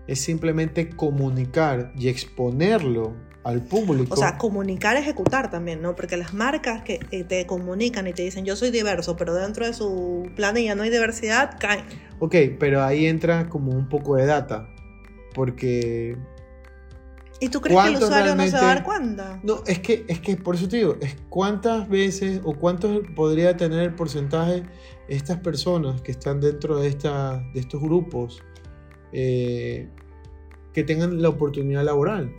es 0.08 0.20
simplemente 0.20 0.90
comunicar 0.90 1.92
y 1.96 2.08
exponerlo 2.08 3.16
al 3.44 3.62
público. 3.62 4.14
O 4.14 4.18
sea, 4.18 4.38
comunicar, 4.38 4.98
ejecutar 4.98 5.52
también, 5.52 5.82
¿no? 5.82 5.96
Porque 5.96 6.18
las 6.18 6.34
marcas 6.34 6.82
que 6.82 7.00
eh, 7.12 7.24
te 7.24 7.46
comunican 7.46 8.08
y 8.08 8.14
te 8.14 8.24
dicen 8.24 8.44
yo 8.44 8.56
soy 8.56 8.72
diverso, 8.72 9.16
pero 9.16 9.34
dentro 9.36 9.66
de 9.66 9.74
su 9.74 10.30
planilla 10.36 10.76
no 10.76 10.84
hay 10.84 10.90
diversidad, 10.90 11.56
caen. 11.60 11.86
ok, 12.20 12.36
pero 12.60 12.84
ahí 12.84 13.06
entra 13.06 13.48
como 13.48 13.72
un 13.72 13.88
poco 13.88 14.16
de 14.16 14.26
data, 14.26 14.68
porque 15.34 16.18
¿Y 17.39 17.50
tú 17.50 17.62
crees 17.62 17.79
que 17.79 17.88
el 17.88 17.94
¿Cuánto 17.94 18.06
usuario 18.08 18.36
no 18.36 18.44
se 18.46 18.51
va 18.51 18.60
a 18.60 18.65
dar 18.65 18.84
cuenta? 18.84 19.39
No, 19.44 19.62
es 19.67 19.79
que, 19.79 20.06
es 20.08 20.20
que 20.20 20.38
por 20.38 20.56
eso 20.56 20.67
te 20.67 20.77
digo, 20.77 20.98
es 21.01 21.15
cuántas 21.29 21.88
veces 21.88 22.41
o 22.44 22.56
cuánto 22.56 23.03
podría 23.15 23.56
tener 23.58 23.82
el 23.82 23.94
porcentaje 23.94 24.63
estas 25.08 25.38
personas 25.38 26.01
que 26.01 26.12
están 26.12 26.41
dentro 26.41 26.79
de, 26.79 26.88
esta, 26.88 27.38
de 27.53 27.60
estos 27.60 27.82
grupos 27.82 28.41
eh, 29.13 29.88
que 30.74 30.84
tengan 30.84 31.22
la 31.22 31.29
oportunidad 31.29 31.84
laboral. 31.84 32.34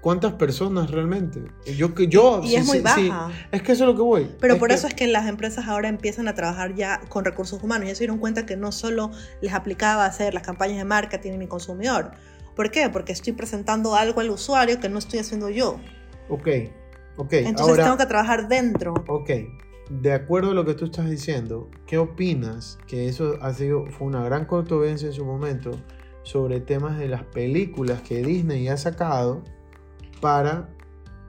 ¿Cuántas 0.00 0.32
personas 0.32 0.90
realmente? 0.90 1.40
Yo, 1.76 1.94
que 1.94 2.08
yo, 2.08 2.40
y 2.42 2.48
sí, 2.48 2.56
es 2.56 2.66
muy 2.66 2.78
sí, 2.78 2.84
sí. 2.96 3.08
baja. 3.08 3.30
Es 3.52 3.62
que 3.62 3.70
eso 3.70 3.84
es 3.84 3.90
lo 3.90 3.94
que 3.94 4.02
voy. 4.02 4.30
Pero 4.40 4.58
por 4.58 4.68
que- 4.68 4.74
eso 4.74 4.88
es 4.88 4.94
que 4.94 5.06
las 5.06 5.28
empresas 5.28 5.68
ahora 5.68 5.88
empiezan 5.88 6.26
a 6.26 6.34
trabajar 6.34 6.74
ya 6.74 7.00
con 7.08 7.24
recursos 7.24 7.62
humanos. 7.62 7.86
Ya 7.86 7.94
se 7.94 8.00
dieron 8.00 8.18
cuenta 8.18 8.44
que 8.44 8.56
no 8.56 8.72
solo 8.72 9.12
les 9.40 9.52
aplicaba 9.52 10.04
hacer 10.04 10.34
las 10.34 10.42
campañas 10.42 10.78
de 10.78 10.84
marketing 10.84 11.38
ni 11.38 11.46
consumidor. 11.46 12.10
¿Por 12.54 12.70
qué? 12.70 12.88
Porque 12.90 13.12
estoy 13.12 13.32
presentando 13.32 13.94
algo 13.94 14.20
al 14.20 14.30
usuario 14.30 14.80
que 14.80 14.88
no 14.88 14.98
estoy 14.98 15.20
haciendo 15.20 15.48
yo. 15.48 15.80
Ok, 16.28 16.48
ok. 17.16 17.32
Entonces 17.32 17.68
ahora, 17.68 17.84
tengo 17.84 17.96
que 17.96 18.06
trabajar 18.06 18.48
dentro. 18.48 18.94
Ok, 19.08 19.30
de 19.90 20.12
acuerdo 20.12 20.50
a 20.52 20.54
lo 20.54 20.64
que 20.64 20.74
tú 20.74 20.84
estás 20.84 21.08
diciendo, 21.08 21.70
¿qué 21.86 21.98
opinas? 21.98 22.78
Que 22.86 23.08
eso 23.08 23.38
ha 23.40 23.52
sido, 23.52 23.86
fue 23.86 24.06
una 24.06 24.22
gran 24.24 24.44
controversia 24.46 25.08
en 25.08 25.14
su 25.14 25.24
momento 25.24 25.72
sobre 26.22 26.60
temas 26.60 26.98
de 26.98 27.08
las 27.08 27.24
películas 27.24 28.00
que 28.02 28.22
Disney 28.22 28.68
ha 28.68 28.76
sacado 28.76 29.42
para 30.20 30.68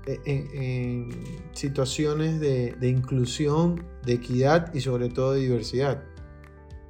eh, 0.05 0.19
en, 0.25 0.63
en 0.63 1.09
situaciones 1.53 2.39
de, 2.39 2.73
de 2.73 2.89
inclusión, 2.89 3.83
de 4.05 4.13
equidad 4.13 4.73
y 4.73 4.81
sobre 4.81 5.09
todo 5.09 5.33
de 5.33 5.41
diversidad. 5.41 6.03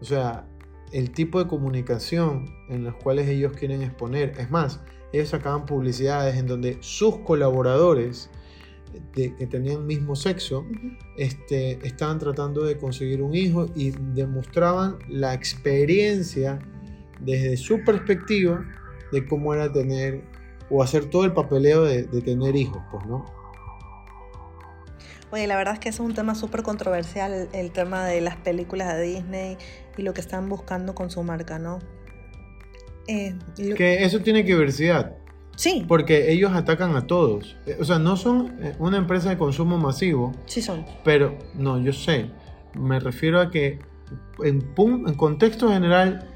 O 0.01 0.05
sea, 0.05 0.45
el 0.93 1.11
tipo 1.11 1.39
de 1.39 1.47
comunicación 1.47 2.45
en 2.69 2.83
los 2.83 2.95
cuales 2.95 3.27
ellos 3.27 3.53
quieren 3.53 3.81
exponer. 3.81 4.33
Es 4.37 4.49
más, 4.51 4.79
ellos 5.11 5.29
sacaban 5.29 5.65
publicidades 5.65 6.35
en 6.37 6.47
donde 6.47 6.77
sus 6.81 7.17
colaboradores 7.19 8.29
de- 9.15 9.35
que 9.35 9.47
tenían 9.47 9.85
mismo 9.87 10.15
sexo 10.15 10.65
este, 11.17 11.79
estaban 11.85 12.19
tratando 12.19 12.63
de 12.63 12.77
conseguir 12.77 13.21
un 13.21 13.33
hijo 13.35 13.67
y 13.75 13.91
demostraban 14.13 14.99
la 15.09 15.33
experiencia 15.33 16.59
desde 17.19 17.57
su 17.57 17.83
perspectiva 17.83 18.63
de 19.11 19.25
cómo 19.27 19.53
era 19.53 19.71
tener 19.71 20.23
o 20.69 20.81
hacer 20.83 21.05
todo 21.05 21.25
el 21.25 21.33
papeleo 21.33 21.83
de, 21.83 22.03
de 22.03 22.21
tener 22.21 22.55
hijos, 22.55 22.81
pues, 22.91 23.05
¿no? 23.05 23.25
Oye, 25.33 25.47
la 25.47 25.55
verdad 25.57 25.73
es 25.73 25.79
que 25.79 25.89
es 25.89 25.99
un 25.99 26.13
tema 26.13 26.35
súper 26.35 26.61
controversial, 26.61 27.49
el 27.53 27.71
tema 27.71 28.05
de 28.05 28.21
las 28.21 28.35
películas 28.35 28.93
de 28.95 29.01
Disney 29.01 29.57
y 29.97 30.03
lo 30.03 30.13
que 30.13 30.21
están 30.21 30.47
buscando 30.47 30.93
con 30.93 31.09
su 31.09 31.23
marca, 31.23 31.57
¿no? 31.57 31.79
Eh, 33.07 33.33
lo- 33.57 33.75
Que 33.75 34.03
eso 34.05 34.19
tiene 34.19 34.43
diversidad, 34.43 35.15
Sí, 35.55 35.85
porque 35.87 36.31
ellos 36.31 36.51
atacan 36.53 36.95
a 36.95 37.07
todos. 37.07 37.57
Eh, 37.65 37.77
O 37.79 37.83
sea, 37.83 37.97
no 37.97 38.15
son 38.15 38.59
eh, 38.61 38.75
una 38.77 38.97
empresa 38.97 39.29
de 39.31 39.37
consumo 39.39 39.79
masivo, 39.79 40.33
sí 40.45 40.61
son. 40.61 40.85
pero 41.03 41.35
no, 41.55 41.79
yo 41.79 41.93
sé. 41.93 42.29
Me 42.75 42.99
refiero 42.99 43.39
a 43.41 43.49
que 43.49 43.79
en, 44.43 44.71
en 44.77 45.13
contexto 45.15 45.69
general 45.69 46.29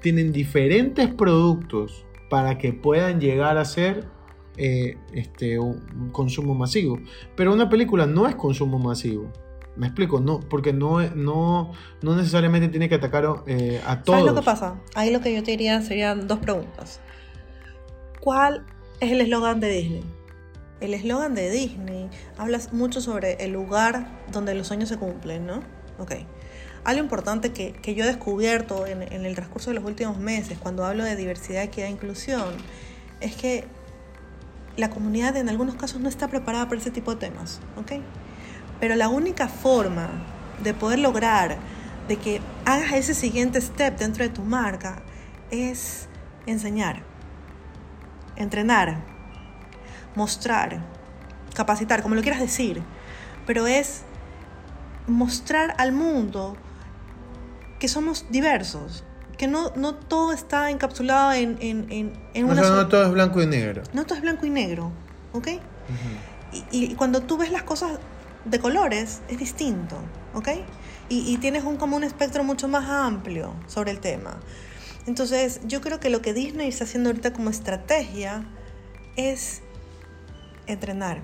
tienen 0.00 0.32
diferentes 0.32 1.08
productos 1.08 2.04
para 2.30 2.58
que 2.58 2.72
puedan 2.72 3.20
llegar 3.20 3.58
a 3.58 3.64
ser 3.64 4.04
eh, 4.56 4.96
este, 5.12 5.58
un 5.58 6.10
consumo 6.12 6.54
masivo. 6.54 6.98
Pero 7.36 7.52
una 7.52 7.68
película 7.68 8.06
no 8.06 8.26
es 8.26 8.34
consumo 8.34 8.78
masivo. 8.78 9.30
Me 9.76 9.86
explico, 9.86 10.20
no, 10.20 10.38
porque 10.40 10.72
no, 10.72 11.00
no, 11.16 11.72
no 12.00 12.16
necesariamente 12.16 12.68
tiene 12.68 12.88
que 12.88 12.94
atacar 12.94 13.42
eh, 13.46 13.80
a 13.84 14.02
todos. 14.02 14.20
¿Sabes 14.20 14.32
lo 14.32 14.40
que 14.40 14.44
pasa? 14.44 14.80
Ahí 14.94 15.10
lo 15.10 15.20
que 15.20 15.34
yo 15.34 15.42
te 15.42 15.50
diría 15.50 15.80
serían 15.82 16.28
dos 16.28 16.38
preguntas. 16.38 17.00
¿Cuál 18.20 18.64
es 19.00 19.10
el 19.10 19.20
eslogan 19.20 19.58
de 19.58 19.68
Disney? 19.70 20.04
El 20.80 20.94
eslogan 20.94 21.34
de 21.34 21.50
Disney 21.50 22.08
habla 22.38 22.60
mucho 22.70 23.00
sobre 23.00 23.44
el 23.44 23.52
lugar 23.52 24.22
donde 24.30 24.54
los 24.54 24.68
sueños 24.68 24.88
se 24.88 24.96
cumplen, 24.96 25.46
¿no? 25.46 25.60
Ok. 25.98 26.12
Algo 26.84 27.02
importante 27.02 27.52
que, 27.52 27.72
que 27.72 27.94
yo 27.94 28.04
he 28.04 28.06
descubierto 28.06 28.86
en, 28.86 29.02
en 29.02 29.24
el 29.24 29.34
transcurso 29.34 29.70
de 29.70 29.74
los 29.74 29.84
últimos 29.84 30.18
meses, 30.18 30.58
cuando 30.58 30.84
hablo 30.84 31.02
de 31.02 31.16
diversidad, 31.16 31.64
equidad 31.64 31.88
e 31.88 31.90
inclusión, 31.90 32.54
es 33.20 33.34
que 33.34 33.64
la 34.76 34.90
comunidad 34.90 35.36
en 35.36 35.48
algunos 35.48 35.76
casos 35.76 36.00
no 36.00 36.08
está 36.08 36.28
preparada 36.28 36.68
para 36.68 36.80
ese 36.80 36.90
tipo 36.90 37.14
de 37.14 37.28
temas, 37.28 37.60
¿ok? 37.76 37.92
Pero 38.80 38.96
la 38.96 39.08
única 39.08 39.48
forma 39.48 40.08
de 40.62 40.74
poder 40.74 40.98
lograr 40.98 41.58
de 42.08 42.16
que 42.16 42.40
hagas 42.64 42.92
ese 42.92 43.14
siguiente 43.14 43.60
step 43.60 43.98
dentro 43.98 44.24
de 44.24 44.30
tu 44.30 44.42
marca 44.42 45.02
es 45.50 46.08
enseñar, 46.46 47.02
entrenar, 48.36 49.02
mostrar, 50.14 50.80
capacitar, 51.54 52.02
como 52.02 52.14
lo 52.14 52.22
quieras 52.22 52.40
decir, 52.40 52.82
pero 53.46 53.66
es 53.66 54.02
mostrar 55.06 55.74
al 55.78 55.92
mundo 55.92 56.56
que 57.78 57.88
somos 57.88 58.26
diversos, 58.30 59.04
no, 59.48 59.72
no 59.76 59.94
todo 59.94 60.32
está 60.32 60.70
encapsulado 60.70 61.32
en, 61.32 61.56
en, 61.60 61.86
en, 61.90 62.12
en 62.34 62.44
O 62.44 62.48
una 62.48 62.56
sea, 62.56 62.64
sola- 62.70 62.82
no 62.82 62.88
todo 62.88 63.04
es 63.04 63.10
blanco 63.12 63.42
y 63.42 63.46
negro. 63.46 63.82
no 63.92 64.04
todo 64.04 64.16
es 64.16 64.22
blanco 64.22 64.46
y 64.46 64.50
negro, 64.50 64.92
¿ok? 65.32 65.48
Y, 66.52 66.64
y 66.70 66.94
cuando 66.94 67.22
tú 67.22 67.36
ves 67.36 67.50
las 67.50 67.62
cosas 67.64 67.98
de 68.44 68.58
colores, 68.58 69.22
es 69.28 69.38
distinto, 69.38 69.96
¿ok? 70.34 70.48
Y, 71.08 71.32
y 71.32 71.36
tienes 71.38 71.64
un, 71.64 71.76
como 71.76 71.96
un 71.96 72.04
espectro 72.04 72.44
mucho 72.44 72.68
más 72.68 72.88
amplio 72.88 73.54
sobre 73.66 73.90
el 73.90 74.00
tema. 74.00 74.36
Entonces, 75.06 75.60
yo 75.66 75.80
creo 75.80 76.00
que 76.00 76.08
lo 76.10 76.22
que 76.22 76.32
Disney 76.32 76.68
está 76.68 76.84
haciendo 76.84 77.10
ahorita 77.10 77.32
como 77.32 77.50
estrategia 77.50 78.44
es 79.16 79.60
entrenar, 80.66 81.20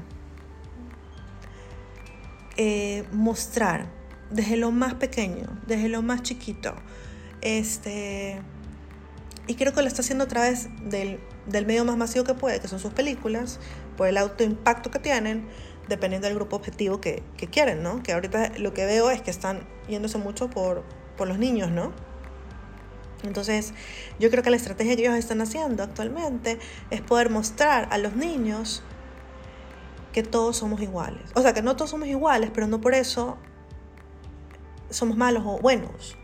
eh, 2.56 3.04
mostrar 3.12 3.86
desde 4.30 4.56
lo 4.56 4.70
más 4.70 4.94
pequeño, 4.94 5.46
desde 5.66 5.88
lo 5.88 6.02
más 6.02 6.22
chiquito. 6.22 6.74
Este, 7.42 8.40
y 9.47 9.54
creo 9.54 9.73
que 9.73 9.82
lo 9.82 9.88
está 9.88 10.02
haciendo 10.02 10.25
a 10.25 10.28
través 10.28 10.68
del, 10.88 11.20
del 11.47 11.66
medio 11.66 11.85
más 11.85 11.97
masivo 11.97 12.25
que 12.25 12.35
puede, 12.35 12.61
que 12.61 12.68
son 12.68 12.78
sus 12.78 12.92
películas, 12.92 13.59
por 13.97 14.06
el 14.09 14.16
autoimpacto 14.16 14.90
que 14.90 14.99
tienen, 14.99 15.49
dependiendo 15.88 16.28
del 16.28 16.37
grupo 16.37 16.56
objetivo 16.56 17.00
que, 17.00 17.23
que 17.37 17.49
quieren, 17.49 17.82
¿no? 17.82 18.02
Que 18.02 18.12
ahorita 18.12 18.52
lo 18.59 18.73
que 18.75 18.85
veo 18.87 19.11
es 19.11 19.23
que 19.23 19.30
están 19.30 19.66
yéndose 19.88 20.18
mucho 20.18 20.50
por, 20.50 20.85
por 21.16 21.28
los 21.28 21.38
niños, 21.38 21.70
¿no? 21.70 21.92
Entonces, 23.23 23.75
yo 24.18 24.30
creo 24.30 24.42
que 24.42 24.50
la 24.50 24.56
estrategia 24.56 24.97
que 24.97 25.02
ellos 25.02 25.14
están 25.14 25.40
haciendo 25.40 25.82
actualmente 25.82 26.59
es 26.90 27.00
poder 27.00 27.30
mostrar 27.30 27.88
a 27.90 27.99
los 27.99 28.16
niños 28.16 28.82
que 30.12 30.23
todos 30.23 30.56
somos 30.56 30.80
iguales. 30.80 31.23
O 31.35 31.42
sea, 31.42 31.52
que 31.52 31.62
no 31.62 31.76
todos 31.76 31.90
somos 31.90 32.09
iguales, 32.09 32.50
pero 32.52 32.66
no 32.66 32.80
por 32.80 32.94
eso 32.94 33.37
somos 34.90 35.16
malos 35.16 35.42
o 35.47 35.59
buenos. 35.59 36.16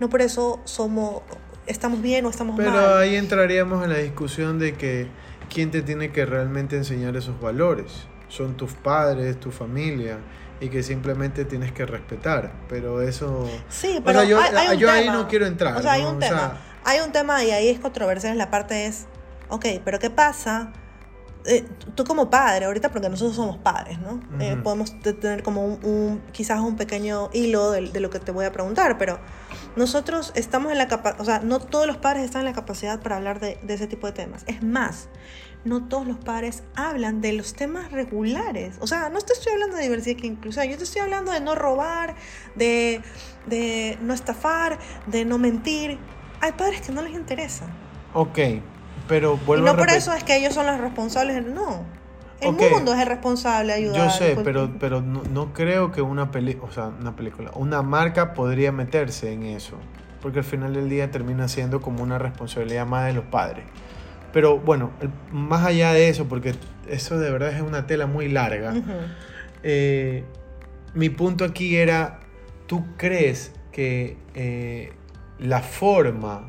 No 0.00 0.08
por 0.08 0.22
eso 0.22 0.60
somos 0.64 1.22
estamos 1.66 2.02
bien 2.02 2.26
o 2.26 2.30
estamos 2.30 2.56
Pero 2.56 2.72
mal. 2.72 2.98
ahí 2.98 3.16
entraríamos 3.16 3.82
en 3.84 3.90
la 3.90 3.98
discusión 3.98 4.58
de 4.58 4.74
que 4.74 5.08
quién 5.52 5.70
te 5.70 5.82
tiene 5.82 6.12
que 6.12 6.26
realmente 6.26 6.76
enseñar 6.76 7.16
esos 7.16 7.40
valores. 7.40 8.06
Son 8.28 8.56
tus 8.56 8.72
padres, 8.72 9.38
tu 9.40 9.50
familia, 9.50 10.18
y 10.60 10.68
que 10.68 10.82
simplemente 10.82 11.44
tienes 11.44 11.72
que 11.72 11.86
respetar. 11.86 12.52
Pero 12.68 13.00
eso... 13.00 13.48
Sí, 13.68 13.96
O 14.00 14.04
pero 14.04 14.20
sea, 14.20 14.28
yo, 14.28 14.38
hay, 14.40 14.54
hay 14.68 14.78
yo 14.78 14.90
ahí 14.90 15.06
no 15.08 15.26
quiero 15.28 15.46
entrar. 15.46 15.76
O 15.76 15.82
sea, 15.82 15.92
hay 15.92 16.02
¿no? 16.02 16.10
un 16.10 16.16
O 16.16 16.18
tema. 16.20 16.36
sea, 16.38 16.60
Hay 16.84 17.00
un 17.00 17.12
tema 17.12 17.42
y 17.44 17.50
ahí 17.50 17.68
es 17.68 17.78
controversia 17.78 18.30
en 18.30 18.38
la 18.38 18.50
parte 18.50 18.86
es, 18.86 19.06
ok, 19.48 19.64
pero 19.84 19.98
¿qué 19.98 20.10
pasa? 20.10 20.72
Eh, 21.46 21.64
tú 21.94 22.04
como 22.04 22.30
padre, 22.30 22.64
ahorita 22.64 22.90
porque 22.90 23.08
nosotros 23.08 23.36
somos 23.36 23.58
padres, 23.58 23.98
¿no? 24.00 24.20
Eh, 24.40 24.54
Ujú. 24.54 24.62
podemos 24.62 24.98
te- 25.00 25.12
tener 25.12 25.42
como 25.42 25.64
un, 25.64 25.84
un- 25.84 26.22
quizás 26.32 26.60
un 26.60 26.76
pequeño 26.76 27.28
hilo 27.34 27.70
de, 27.70 27.90
de 27.90 28.00
lo 28.00 28.08
que 28.10 28.18
te 28.18 28.32
voy 28.32 28.46
a 28.46 28.52
preguntar, 28.52 28.96
pero 28.98 29.18
nosotros 29.76 30.32
estamos 30.34 30.72
en 30.72 30.78
la 30.78 30.88
capacidad, 30.88 31.20
o 31.20 31.24
sea, 31.24 31.40
no 31.40 31.60
todos 31.60 31.86
los 31.86 31.96
padres 31.96 32.24
están 32.24 32.40
en 32.40 32.46
la 32.46 32.52
capacidad 32.52 33.00
para 33.00 33.16
hablar 33.16 33.40
de, 33.40 33.58
de 33.62 33.74
ese 33.74 33.86
tipo 33.86 34.06
de 34.06 34.12
temas. 34.12 34.44
Es 34.46 34.62
más, 34.62 35.08
no 35.64 35.88
todos 35.88 36.06
los 36.06 36.18
padres 36.18 36.62
hablan 36.74 37.20
de 37.20 37.32
los 37.32 37.54
temas 37.54 37.90
regulares. 37.90 38.76
O 38.80 38.86
sea, 38.86 39.08
no 39.08 39.20
te 39.20 39.32
estoy 39.32 39.52
hablando 39.52 39.76
de 39.76 39.82
diversidad 39.82 40.20
que 40.20 40.26
inclusión, 40.26 40.66
yo 40.66 40.76
te 40.76 40.84
estoy 40.84 41.00
hablando 41.00 41.32
de 41.32 41.40
no 41.40 41.54
robar, 41.54 42.14
de, 42.54 43.00
de 43.46 43.98
no 44.02 44.14
estafar, 44.14 44.78
de 45.06 45.24
no 45.24 45.38
mentir. 45.38 45.98
Hay 46.40 46.52
padres 46.52 46.82
que 46.82 46.92
no 46.92 47.02
les 47.02 47.14
interesa. 47.14 47.66
ok, 48.12 48.38
pero 49.08 49.38
y 49.40 49.44
vuelvo 49.44 49.66
no 49.66 49.72
a 49.72 49.76
por 49.76 49.90
eso 49.90 50.12
es 50.12 50.24
que 50.24 50.36
ellos 50.36 50.54
son 50.54 50.66
los 50.66 50.78
responsables. 50.80 51.44
No. 51.44 51.84
El 52.44 52.70
mundo 52.70 52.94
es 52.94 53.00
el 53.00 53.06
responsable 53.06 53.72
de 53.72 53.78
ayudar. 53.78 54.08
Yo 54.08 54.10
sé, 54.10 54.36
pero, 54.44 54.70
pero 54.78 55.00
no, 55.00 55.22
no 55.24 55.52
creo 55.52 55.92
que 55.92 56.02
una 56.02 56.30
peli, 56.30 56.58
o 56.60 56.70
sea, 56.70 56.88
una 56.88 57.16
película, 57.16 57.50
una 57.54 57.82
marca 57.82 58.34
podría 58.34 58.72
meterse 58.72 59.32
en 59.32 59.44
eso, 59.44 59.76
porque 60.20 60.40
al 60.40 60.44
final 60.44 60.74
del 60.74 60.88
día 60.88 61.10
termina 61.10 61.48
siendo 61.48 61.80
como 61.80 62.02
una 62.02 62.18
responsabilidad 62.18 62.86
más 62.86 63.06
de 63.06 63.14
los 63.14 63.24
padres. 63.24 63.64
Pero 64.32 64.58
bueno, 64.58 64.90
más 65.30 65.64
allá 65.64 65.92
de 65.92 66.08
eso, 66.08 66.26
porque 66.26 66.54
eso 66.88 67.18
de 67.18 67.30
verdad 67.30 67.50
es 67.50 67.62
una 67.62 67.86
tela 67.86 68.06
muy 68.06 68.28
larga, 68.28 68.74
eh, 69.62 70.24
mi 70.94 71.08
punto 71.08 71.44
aquí 71.44 71.76
era, 71.76 72.20
¿tú 72.66 72.84
crees 72.96 73.52
que 73.72 74.16
eh, 74.34 74.92
la 75.38 75.60
forma, 75.60 76.46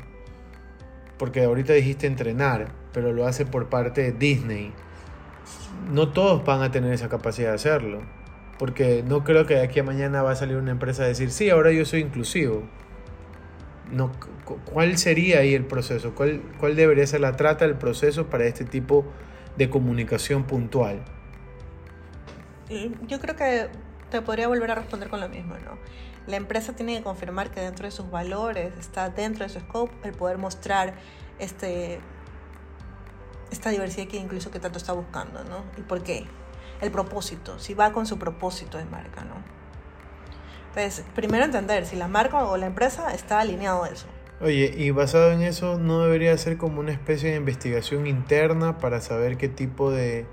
porque 1.18 1.42
ahorita 1.42 1.72
dijiste 1.72 2.06
entrenar, 2.06 2.68
pero 2.92 3.12
lo 3.12 3.26
hace 3.26 3.44
por 3.44 3.68
parte 3.68 4.02
de 4.02 4.12
Disney, 4.12 4.72
no 5.90 6.08
todos 6.08 6.44
van 6.44 6.62
a 6.62 6.70
tener 6.70 6.92
esa 6.92 7.08
capacidad 7.08 7.50
de 7.50 7.54
hacerlo? 7.56 8.02
Porque 8.58 9.04
no 9.06 9.24
creo 9.24 9.46
que 9.46 9.54
de 9.54 9.62
aquí 9.62 9.80
a 9.80 9.84
mañana 9.84 10.22
va 10.22 10.32
a 10.32 10.36
salir 10.36 10.56
una 10.56 10.70
empresa 10.70 11.02
a 11.02 11.06
decir, 11.06 11.30
sí, 11.30 11.50
ahora 11.50 11.72
yo 11.72 11.84
soy 11.84 12.00
inclusivo. 12.00 12.62
No, 13.92 14.10
cu- 14.44 14.58
¿Cuál 14.64 14.98
sería 14.98 15.40
ahí 15.40 15.54
el 15.54 15.64
proceso? 15.64 16.14
¿Cuál, 16.14 16.42
¿Cuál 16.58 16.74
debería 16.76 17.06
ser 17.06 17.20
la 17.20 17.36
trata 17.36 17.66
del 17.66 17.76
proceso 17.76 18.26
para 18.26 18.44
este 18.46 18.64
tipo 18.64 19.04
de 19.56 19.70
comunicación 19.70 20.44
puntual? 20.44 21.02
Yo 23.06 23.20
creo 23.20 23.36
que 23.36 23.68
te 24.10 24.22
podría 24.22 24.48
volver 24.48 24.70
a 24.72 24.74
responder 24.74 25.08
con 25.08 25.20
lo 25.20 25.28
mismo, 25.28 25.54
¿no? 25.64 25.78
La 26.26 26.36
empresa 26.36 26.74
tiene 26.74 26.96
que 26.96 27.04
confirmar 27.04 27.50
que 27.50 27.60
dentro 27.60 27.84
de 27.84 27.92
sus 27.92 28.10
valores 28.10 28.72
está 28.78 29.10
dentro 29.10 29.44
de 29.44 29.48
su 29.50 29.60
scope 29.60 29.92
el 30.08 30.12
poder 30.14 30.38
mostrar 30.38 30.94
este 31.38 32.00
esta 33.50 33.70
diversidad 33.70 34.06
que 34.08 34.16
incluso 34.16 34.50
que 34.50 34.58
tanto 34.60 34.78
está 34.78 34.92
buscando, 34.92 35.44
¿no? 35.44 35.64
¿Y 35.76 35.82
por 35.82 36.02
qué? 36.02 36.26
El 36.80 36.90
propósito, 36.90 37.58
si 37.58 37.74
va 37.74 37.92
con 37.92 38.06
su 38.06 38.18
propósito 38.18 38.76
de 38.78 38.84
marca, 38.84 39.24
¿no? 39.24 39.34
Entonces, 40.68 41.04
primero 41.14 41.44
entender 41.44 41.86
si 41.86 41.96
la 41.96 42.08
marca 42.08 42.44
o 42.44 42.56
la 42.56 42.66
empresa 42.66 43.14
está 43.14 43.40
alineado 43.40 43.84
a 43.84 43.88
eso. 43.88 44.06
Oye, 44.40 44.74
y 44.76 44.90
basado 44.90 45.32
en 45.32 45.40
eso, 45.40 45.78
¿no 45.78 46.02
debería 46.02 46.36
ser 46.36 46.58
como 46.58 46.80
una 46.80 46.92
especie 46.92 47.30
de 47.30 47.36
investigación 47.36 48.06
interna 48.06 48.76
para 48.76 49.00
saber 49.00 49.38
qué 49.38 49.48
tipo 49.48 49.90
de, 49.90 50.26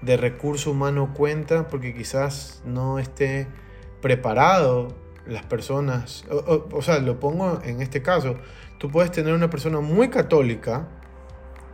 de 0.00 0.16
recurso 0.16 0.70
humano 0.70 1.12
cuenta? 1.12 1.68
Porque 1.68 1.94
quizás 1.94 2.62
no 2.64 2.98
esté 2.98 3.46
preparado 4.00 4.88
las 5.26 5.44
personas. 5.44 6.24
O, 6.30 6.36
o- 6.36 6.68
o 6.78 6.80
sea, 6.82 6.98
lo 7.00 7.20
pongo 7.20 7.60
en 7.62 7.82
este 7.82 8.00
caso. 8.00 8.36
Tú 8.78 8.90
puedes 8.90 9.12
tener 9.12 9.34
una 9.34 9.50
persona 9.50 9.80
muy 9.80 10.08
católica 10.08 10.88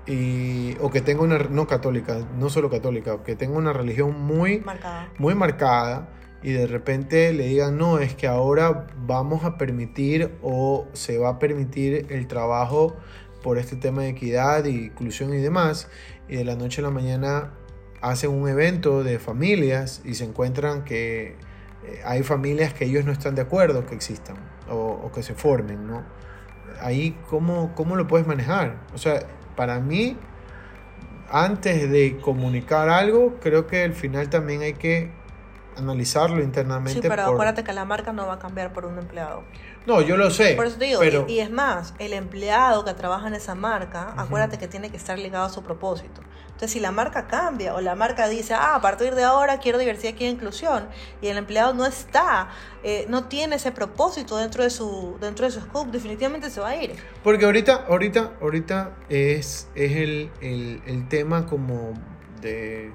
y, 0.09 0.77
o 0.81 0.91
que 0.91 1.03
tenga 1.03 1.23
una, 1.23 1.39
no 1.39 1.67
católica, 1.67 2.27
no 2.39 2.49
solo 2.49 2.71
católica, 2.71 3.23
que 3.23 3.37
tenga 3.37 3.59
una 3.59 3.75
religión 3.75 4.19
muy 4.19 4.61
Marcada. 4.61 5.09
muy 5.19 5.35
marcada 5.35 6.09
y 6.43 6.53
de 6.53 6.67
repente 6.67 7.33
le 7.33 7.47
digan, 7.47 7.77
no, 7.77 7.99
es 7.99 8.15
que 8.15 8.27
ahora 8.27 8.87
vamos 9.07 9.45
a 9.45 9.59
permitir 9.59 10.33
o 10.43 10.87
se 10.95 11.19
va 11.19 11.31
a 11.31 11.39
permitir 11.39 12.07
el 12.11 12.27
trabajo 12.27 12.97
por 13.43 13.59
este 13.59 13.77
tema 13.77 14.03
de 14.03 14.11
equidad 14.11 14.65
y 14.65 14.87
inclusión 14.87 15.35
y 15.35 15.39
demás, 15.39 15.89
y 16.29 16.37
de 16.37 16.45
la 16.45 16.57
noche 16.57 16.81
a 16.81 16.85
la 16.85 16.91
mañana 16.91 17.53
hacen 18.01 18.31
un 18.31 18.49
evento 18.49 19.05
de 19.05 19.19
familias 19.19 20.01
y 20.05 20.15
se 20.15 20.25
encuentran 20.25 20.85
que 20.85 21.37
eh, 21.85 22.01
hay 22.05 22.23
familias 22.23 22.73
que 22.73 22.85
ellos 22.85 23.05
no 23.05 23.13
están 23.13 23.35
de 23.35 23.43
acuerdo 23.43 23.85
que 23.87 23.95
existan 23.95 24.37
o, 24.71 24.77
o 24.77 25.13
que 25.13 25.23
se 25.23 25.35
formen, 25.35 25.87
¿no? 25.87 26.05
Ahí, 26.81 27.19
¿cómo, 27.29 27.75
¿cómo 27.75 27.97
lo 27.97 28.07
puedes 28.07 28.27
manejar? 28.27 28.81
O 28.95 28.99
sea, 28.99 29.27
para 29.59 29.81
mí, 29.81 30.17
antes 31.31 31.91
de 31.91 32.19
comunicar 32.21 32.89
algo, 32.89 33.37
creo 33.43 33.67
que 33.67 33.83
al 33.83 33.93
final 33.93 34.31
también 34.31 34.63
hay 34.63 34.75
que 34.75 35.11
analizarlo 35.77 36.43
internamente. 36.43 37.01
Sí, 37.03 37.07
pero 37.09 37.25
por- 37.25 37.35
acuérdate 37.35 37.65
que 37.65 37.73
la 37.73 37.85
marca 37.85 38.13
no 38.13 38.27
va 38.27 38.35
a 38.35 38.39
cambiar 38.39 38.73
por 38.73 38.87
un 38.87 38.99
empleado. 38.99 39.43
No, 39.87 40.01
yo 40.01 40.17
lo 40.17 40.31
sé. 40.31 40.55
Por 40.55 40.67
eso 40.67 40.79
te 40.79 40.87
digo, 40.87 41.01
pero... 41.01 41.25
y, 41.29 41.35
y 41.35 41.41
es 41.41 41.51
más, 41.51 41.95
el 41.99 42.13
empleado 42.13 42.85
que 42.85 42.95
trabaja 42.95 43.29
en 43.29 43.35
esa 43.35 43.55
marca, 43.55 44.15
acuérdate 44.17 44.59
que 44.59 44.69
tiene 44.69 44.91
que 44.91 44.97
estar 44.97 45.19
ligado 45.19 45.45
a 45.47 45.49
su 45.51 45.63
propósito. 45.63 46.21
Entonces, 46.59 46.73
si 46.73 46.81
la 46.81 46.91
marca 46.91 47.29
cambia 47.29 47.73
o 47.77 47.81
la 47.81 47.95
marca 47.95 48.27
dice, 48.27 48.53
ah, 48.53 48.75
a 48.75 48.81
partir 48.81 49.15
de 49.15 49.23
ahora 49.23 49.59
quiero 49.61 49.79
diversidad, 49.79 50.15
quiero 50.19 50.35
inclusión, 50.35 50.89
y 51.23 51.29
el 51.29 51.37
empleado 51.37 51.73
no 51.73 51.87
está, 51.87 52.49
eh, 52.83 53.07
no 53.09 53.29
tiene 53.29 53.55
ese 53.55 53.71
propósito 53.71 54.37
dentro 54.39 54.65
de 54.65 54.71
su, 54.71 55.17
dentro 55.21 55.47
de 55.47 55.53
su 55.53 55.61
scope, 55.61 55.93
definitivamente 55.93 56.51
se 56.51 56.61
va 56.61 56.71
a 56.71 56.83
ir. 56.83 56.97
Porque 57.23 57.45
ahorita, 57.45 57.85
ahorita, 57.89 58.33
ahorita 58.41 58.91
es, 59.09 59.69
es 59.77 59.93
el, 59.93 60.33
el, 60.41 60.83
el 60.85 61.09
tema 61.09 61.47
como 61.47 61.95
de, 62.41 62.91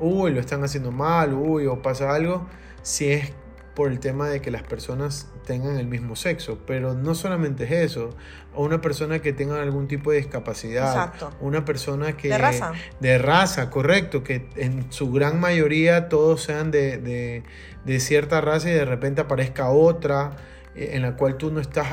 uy, 0.00 0.32
lo 0.32 0.40
están 0.40 0.64
haciendo 0.64 0.90
mal, 0.90 1.34
uy, 1.34 1.66
o 1.66 1.80
pasa 1.80 2.12
algo, 2.12 2.48
si 2.82 3.12
es 3.12 3.32
por 3.74 3.90
el 3.90 3.98
tema 3.98 4.28
de 4.28 4.40
que 4.40 4.50
las 4.50 4.62
personas 4.62 5.28
tengan 5.46 5.76
el 5.78 5.86
mismo 5.86 6.14
sexo, 6.16 6.58
pero 6.66 6.94
no 6.94 7.14
solamente 7.14 7.64
es 7.64 7.72
eso, 7.92 8.10
o 8.54 8.64
una 8.64 8.80
persona 8.80 9.18
que 9.20 9.32
tenga 9.32 9.60
algún 9.60 9.88
tipo 9.88 10.10
de 10.12 10.18
discapacidad, 10.18 10.88
Exacto. 10.92 11.30
una 11.40 11.64
persona 11.64 12.16
que... 12.16 12.28
De 12.28 12.38
raza. 12.38 12.72
De 13.00 13.18
raza, 13.18 13.70
correcto, 13.70 14.22
que 14.22 14.48
en 14.56 14.90
su 14.92 15.10
gran 15.10 15.40
mayoría 15.40 16.08
todos 16.08 16.42
sean 16.42 16.70
de, 16.70 16.98
de- 16.98 17.42
de 17.84 18.00
cierta 18.00 18.40
raza 18.40 18.70
y 18.70 18.72
de 18.72 18.84
repente 18.84 19.20
aparezca 19.20 19.68
otra 19.68 20.36
eh, 20.74 20.90
en 20.94 21.02
la 21.02 21.16
cual 21.16 21.36
tú 21.36 21.50
no 21.50 21.60
estás, 21.60 21.86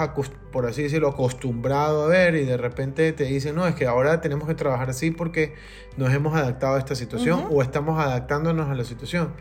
por 0.51 0.65
así 0.67 0.83
decirlo, 0.83 1.09
acostumbrado 1.09 2.03
a 2.03 2.07
ver 2.07 2.35
y 2.35 2.45
de 2.45 2.57
repente 2.57 3.11
te 3.11 3.25
dicen, 3.25 3.55
no, 3.55 3.67
es 3.67 3.75
que 3.75 3.87
ahora 3.87 4.21
tenemos 4.21 4.47
que 4.47 4.53
trabajar 4.55 4.89
así 4.89 5.11
porque 5.11 5.55
nos 5.97 6.13
hemos 6.13 6.35
adaptado 6.35 6.75
a 6.75 6.79
esta 6.79 6.95
situación 6.95 7.47
o 7.49 7.61
estamos 7.61 7.99
adaptándonos 7.99 8.69
a 8.69 8.75
la 8.75 8.83
situación. 8.85 9.33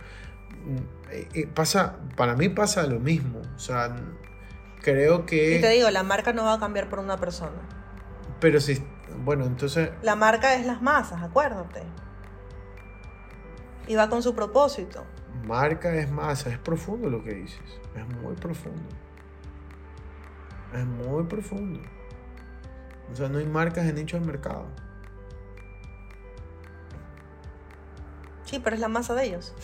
Eh, 1.10 1.48
pasa, 1.54 1.96
para 2.16 2.36
mí 2.36 2.48
pasa 2.48 2.86
lo 2.86 3.00
mismo, 3.00 3.40
o 3.56 3.58
sea, 3.58 3.96
creo 4.80 5.26
que... 5.26 5.56
Y 5.56 5.60
te 5.60 5.70
digo, 5.70 5.90
la 5.90 6.02
marca 6.02 6.32
no 6.32 6.44
va 6.44 6.54
a 6.54 6.60
cambiar 6.60 6.88
por 6.88 6.98
una 6.98 7.16
persona. 7.16 7.58
Pero 8.40 8.60
si, 8.60 8.84
bueno, 9.24 9.44
entonces... 9.44 9.90
La 10.02 10.14
marca 10.14 10.54
es 10.54 10.66
las 10.66 10.82
masas, 10.82 11.22
acuérdate. 11.22 11.82
Y 13.86 13.96
va 13.96 14.08
con 14.08 14.22
su 14.22 14.34
propósito. 14.34 15.04
Marca 15.44 15.94
es 15.94 16.10
masa, 16.10 16.50
es 16.50 16.58
profundo 16.58 17.10
lo 17.10 17.24
que 17.24 17.34
dices. 17.34 17.80
Es 17.96 18.06
muy 18.22 18.34
profundo. 18.36 18.82
Es 20.72 20.84
muy 20.84 21.24
profundo. 21.24 21.80
O 23.12 23.16
sea, 23.16 23.28
no 23.28 23.38
hay 23.38 23.46
marcas 23.46 23.84
de 23.86 23.92
nicho 23.92 24.20
de 24.20 24.24
mercado. 24.24 24.66
Sí, 28.44 28.60
pero 28.62 28.74
es 28.74 28.80
la 28.80 28.88
masa 28.88 29.14
de 29.14 29.24
ellos. 29.24 29.54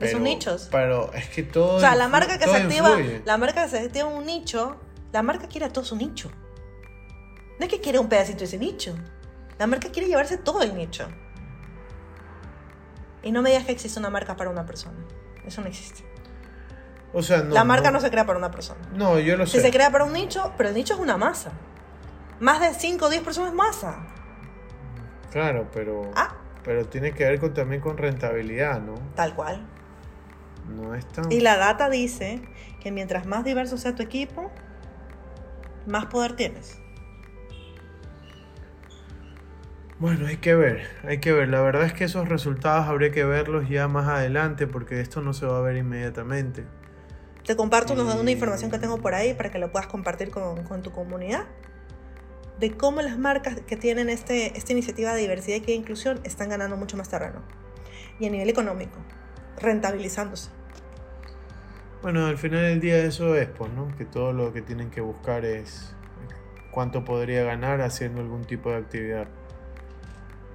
De 0.00 0.10
sus 0.10 0.20
nichos. 0.20 0.68
Pero 0.70 1.10
es 1.14 1.28
que 1.28 1.42
todo. 1.42 1.76
O 1.76 1.80
sea, 1.80 1.94
la 1.94 2.08
marca 2.08 2.38
que 2.38 2.44
se 2.44 2.54
activa, 2.56 2.90
influye. 2.90 3.22
la 3.24 3.36
marca 3.38 3.64
que 3.64 3.70
se 3.70 3.78
activa 3.78 4.06
un 4.08 4.26
nicho, 4.26 4.76
la 5.12 5.22
marca 5.22 5.46
quiere 5.48 5.66
a 5.66 5.72
todo 5.72 5.84
su 5.84 5.96
nicho. 5.96 6.30
No 7.58 7.64
es 7.64 7.70
que 7.70 7.80
quiere 7.80 7.98
un 7.98 8.08
pedacito 8.08 8.40
de 8.40 8.44
ese 8.44 8.58
nicho. 8.58 8.94
La 9.58 9.66
marca 9.66 9.88
quiere 9.90 10.08
llevarse 10.08 10.36
todo 10.36 10.60
el 10.62 10.74
nicho. 10.74 11.08
Y 13.22 13.32
no 13.32 13.42
me 13.42 13.50
digas 13.50 13.64
que 13.64 13.72
existe 13.72 13.98
una 13.98 14.10
marca 14.10 14.36
para 14.36 14.50
una 14.50 14.66
persona. 14.66 14.98
Eso 15.46 15.60
no 15.62 15.68
existe. 15.68 16.04
O 17.12 17.22
sea, 17.22 17.38
no. 17.38 17.54
la 17.54 17.64
marca 17.64 17.90
no, 17.90 18.00
se 18.00 18.10
crea 18.10 18.26
para 18.26 18.38
una 18.38 18.50
persona. 18.50 18.80
No, 18.92 19.18
yo 19.18 19.36
lo 19.36 19.46
Si 19.46 19.56
sé. 19.56 19.62
se 19.62 19.70
crea 19.70 19.90
para 19.90 20.04
un 20.04 20.12
nicho, 20.12 20.52
pero 20.58 20.68
el 20.68 20.74
nicho 20.74 20.94
es 20.94 21.00
una 21.00 21.16
masa. 21.16 21.52
Más 22.40 22.60
de 22.60 22.74
5 22.74 23.06
o 23.06 23.08
10 23.08 23.22
personas 23.22 23.50
es 23.50 23.56
masa. 23.56 24.06
Claro, 25.32 25.68
pero. 25.72 26.10
Ah, 26.14 26.34
Pero 26.62 26.84
tiene 26.86 27.12
que 27.12 27.24
ver 27.24 27.40
con, 27.40 27.54
también 27.54 27.80
con 27.80 27.96
rentabilidad, 27.96 28.80
¿no? 28.80 28.94
tal 29.14 29.34
cual. 29.34 29.66
No 30.74 30.94
es 30.94 31.06
tan. 31.06 31.30
Y 31.30 31.40
la 31.40 31.56
data 31.56 31.88
dice 31.88 32.40
que 32.80 32.90
mientras 32.90 33.26
más 33.26 33.44
diverso 33.44 33.76
sea 33.78 33.94
tu 33.94 34.02
equipo, 34.02 34.50
más 35.86 36.06
poder 36.06 36.34
tienes. 36.34 36.78
Bueno, 39.98 40.26
hay 40.26 40.36
que 40.36 40.54
ver, 40.54 40.86
hay 41.04 41.18
que 41.18 41.32
ver. 41.32 41.48
La 41.48 41.62
verdad 41.62 41.84
es 41.84 41.94
que 41.94 42.04
esos 42.04 42.28
resultados 42.28 42.86
habría 42.86 43.10
que 43.12 43.24
verlos 43.24 43.68
ya 43.68 43.88
más 43.88 44.06
adelante 44.06 44.66
porque 44.66 45.00
esto 45.00 45.22
no 45.22 45.32
se 45.32 45.46
va 45.46 45.58
a 45.58 45.60
ver 45.62 45.76
inmediatamente. 45.76 46.64
Te 47.46 47.56
comparto 47.56 47.94
una, 47.94 48.14
una 48.14 48.30
información 48.30 48.70
que 48.70 48.78
tengo 48.78 48.98
por 48.98 49.14
ahí 49.14 49.32
para 49.32 49.50
que 49.50 49.58
lo 49.58 49.72
puedas 49.72 49.86
compartir 49.86 50.30
con, 50.30 50.64
con 50.64 50.82
tu 50.82 50.90
comunidad. 50.90 51.46
De 52.60 52.76
cómo 52.76 53.00
las 53.00 53.18
marcas 53.18 53.60
que 53.66 53.76
tienen 53.76 54.10
este, 54.10 54.56
esta 54.58 54.72
iniciativa 54.72 55.14
de 55.14 55.20
diversidad 55.20 55.66
y 55.66 55.72
inclusión 55.72 56.20
están 56.24 56.50
ganando 56.50 56.76
mucho 56.76 56.96
más 56.98 57.08
terreno. 57.08 57.40
Y 58.18 58.26
a 58.26 58.30
nivel 58.30 58.50
económico, 58.50 58.98
rentabilizándose. 59.60 60.50
Bueno, 62.02 62.26
al 62.26 62.38
final 62.38 62.62
del 62.62 62.80
día 62.80 62.98
eso 62.98 63.34
es, 63.34 63.48
pues, 63.48 63.72
¿no? 63.72 63.88
Que 63.96 64.04
todo 64.04 64.32
lo 64.32 64.52
que 64.52 64.62
tienen 64.62 64.90
que 64.90 65.00
buscar 65.00 65.44
es 65.44 65.94
cuánto 66.70 67.04
podría 67.04 67.42
ganar 67.42 67.80
haciendo 67.80 68.20
algún 68.20 68.44
tipo 68.44 68.70
de 68.70 68.76
actividad. 68.76 69.28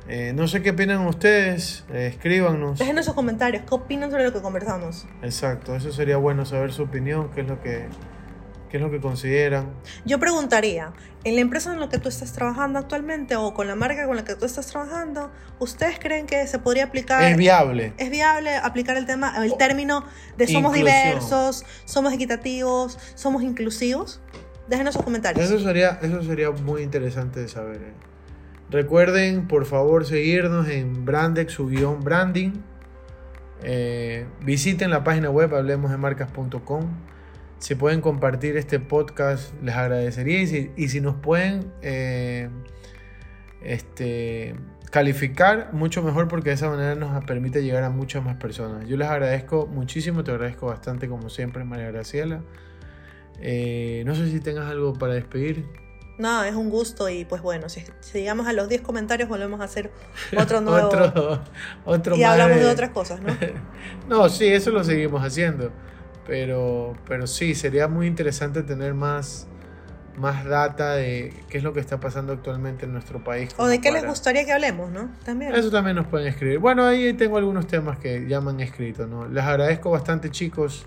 Eh, 0.08 0.34
no 0.34 0.48
sé 0.48 0.62
qué 0.62 0.72
opinan 0.72 1.06
ustedes, 1.08 1.86
eh, 1.92 2.08
escríbanos. 2.08 2.80
Déjenos 2.80 3.06
sus 3.06 3.14
comentarios, 3.14 3.64
¿qué 3.68 3.76
opinan 3.76 4.12
sobre 4.12 4.26
lo 4.26 4.34
que 4.34 4.42
conversamos? 4.42 5.06
Exacto, 5.22 5.76
eso 5.76 5.92
sería 5.92 6.18
bueno 6.18 6.46
saber 6.46 6.74
su 6.74 6.84
opinión, 6.84 7.30
qué 7.34 7.42
es 7.42 7.48
lo 7.48 7.62
que, 7.62 7.88
qué 8.72 8.78
es 8.78 8.84
lo 8.84 8.90
que 8.90 9.02
consideran. 9.02 9.70
Yo 10.06 10.18
preguntaría, 10.20 10.94
en 11.26 11.36
la 11.36 11.42
empresa 11.42 11.74
en 11.74 11.80
la 11.82 11.90
que 11.90 11.98
tú 12.00 12.08
estás 12.10 12.32
trabajando 12.32 12.80
actualmente 12.80 13.36
o 13.36 13.54
con 13.54 13.68
la 13.68 13.76
marca 13.76 14.08
con 14.08 14.16
la 14.16 14.24
que 14.24 14.36
tú 14.36 14.46
estás 14.46 14.68
trabajando, 14.68 15.30
¿ustedes 15.60 16.00
creen 16.00 16.26
que 16.26 16.48
se 16.48 16.58
podría 16.58 16.86
aplicar? 16.86 17.22
Es 17.24 17.38
viable. 17.38 17.94
¿Es 17.98 18.10
viable 18.10 18.56
aplicar 18.56 18.96
el 18.98 19.06
tema, 19.06 19.44
el 19.46 19.58
término 19.58 20.06
de 20.38 20.48
somos 20.48 20.76
Inclusión. 20.76 21.04
diversos, 21.04 21.66
somos 21.86 22.14
equitativos, 22.14 22.98
somos 23.16 23.44
inclusivos? 23.44 24.22
Déjenos 24.68 24.94
sus 24.94 25.04
comentarios. 25.04 25.46
Eso 25.46 25.60
sería, 25.60 26.00
eso 26.02 26.24
sería 26.24 26.50
muy 26.52 26.82
interesante 26.82 27.42
de 27.42 27.50
saber. 27.50 27.82
eh. 27.82 27.94
Recuerden, 28.70 29.50
por 29.50 29.66
favor, 29.66 30.06
seguirnos 30.06 30.70
en 30.70 31.04
Brandex, 31.04 31.52
su 31.52 31.68
guion 31.68 32.02
branding. 32.06 32.52
Eh, 33.64 34.26
visiten 34.46 34.90
la 34.90 35.04
página 35.04 35.30
web 35.30 35.54
hablemosdemarcas.com. 35.54 36.86
Si 37.62 37.76
pueden 37.76 38.02
compartir 38.02 38.58
este 38.58 38.80
podcast, 38.80 39.54
les 39.62 39.76
agradecería. 39.76 40.42
Y 40.42 40.48
si, 40.48 40.72
y 40.76 40.90
si 40.90 41.00
nos 41.00 41.16
pueden 41.18 41.72
eh, 41.84 42.50
este, 43.64 44.56
calificar, 44.90 45.70
mucho 45.72 46.02
mejor, 46.02 46.28
porque 46.28 46.50
de 46.50 46.56
esa 46.56 46.70
manera 46.70 46.96
nos 46.96 47.24
permite 47.26 47.62
llegar 47.64 47.84
a 47.84 47.92
muchas 47.92 48.24
más 48.24 48.38
personas. 48.38 48.88
Yo 48.88 48.98
les 48.98 49.08
agradezco 49.08 49.68
muchísimo, 49.68 50.24
te 50.24 50.32
agradezco 50.32 50.66
bastante, 50.66 51.08
como 51.08 51.30
siempre, 51.30 51.64
María 51.64 51.92
Graciela. 51.92 52.42
Eh, 53.40 54.02
no 54.08 54.16
sé 54.16 54.32
si 54.32 54.40
tengas 54.40 54.68
algo 54.68 54.94
para 54.94 55.14
despedir. 55.14 55.66
No, 56.18 56.44
es 56.44 56.56
un 56.56 56.70
gusto 56.70 57.10
y 57.10 57.26
pues 57.26 57.44
bueno, 57.44 57.70
si, 57.70 57.84
si 58.00 58.20
llegamos 58.20 58.48
a 58.48 58.54
los 58.54 58.70
10 58.70 58.82
comentarios 58.82 59.30
volvemos 59.30 59.62
a 59.62 59.66
hacer 59.66 59.92
otro 60.38 60.62
nuevo 60.62 60.88
otro, 60.88 61.42
otro 61.86 62.16
y 62.16 62.24
hablamos 62.24 62.58
de 62.58 62.64
de- 62.64 62.70
otras 62.72 62.90
cosas, 62.90 63.22
¿no? 63.22 63.36
No, 64.10 64.30
sí, 64.30 64.48
eso 64.48 64.72
lo 64.72 64.84
seguimos 64.84 65.24
haciendo. 65.24 65.72
Pero, 66.26 66.94
pero 67.08 67.28
sí, 67.28 67.56
sería 67.56 67.88
muy 67.88 68.08
interesante 68.08 68.64
tener 68.64 68.94
más, 68.94 69.48
más 70.16 70.46
data 70.46 70.94
de 70.94 71.34
qué 71.50 71.58
es 71.58 71.64
lo 71.64 71.74
que 71.74 71.80
está 71.80 72.00
pasando 72.00 72.34
actualmente 72.34 72.86
en 72.86 72.94
nuestro 72.94 73.24
país. 73.24 73.50
O 73.58 73.68
de 73.68 73.82
qué 73.82 73.92
les 73.92 74.06
gustaría 74.06 74.46
que 74.46 74.54
hablemos, 74.54 74.92
¿no? 74.92 75.10
También. 75.26 75.56
Eso 75.56 75.72
también 75.72 75.96
nos 75.96 76.08
pueden 76.08 76.28
escribir. 76.28 76.60
Bueno, 76.60 76.86
ahí 76.86 77.14
tengo 77.14 77.38
algunos 77.38 77.68
temas 77.68 77.98
que 77.98 78.28
ya 78.28 78.40
me 78.42 78.52
han 78.52 78.60
escrito, 78.60 79.08
¿no? 79.08 79.28
Les 79.28 79.44
agradezco 79.44 79.90
bastante, 79.90 80.30
chicos. 80.30 80.86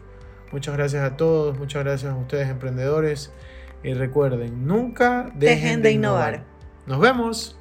Muchas 0.53 0.77
gracias 0.77 1.03
a 1.03 1.17
todos, 1.17 1.59
muchas 1.59 1.83
gracias 1.85 2.13
a 2.13 2.17
ustedes, 2.17 2.49
emprendedores. 2.49 3.33
Y 3.83 3.93
recuerden, 3.93 4.67
nunca 4.67 5.31
dejen, 5.35 5.63
Dejen 5.63 5.83
de 5.83 5.91
innovar. 5.93 6.45
Nos 6.87 7.01
vemos. 7.01 7.59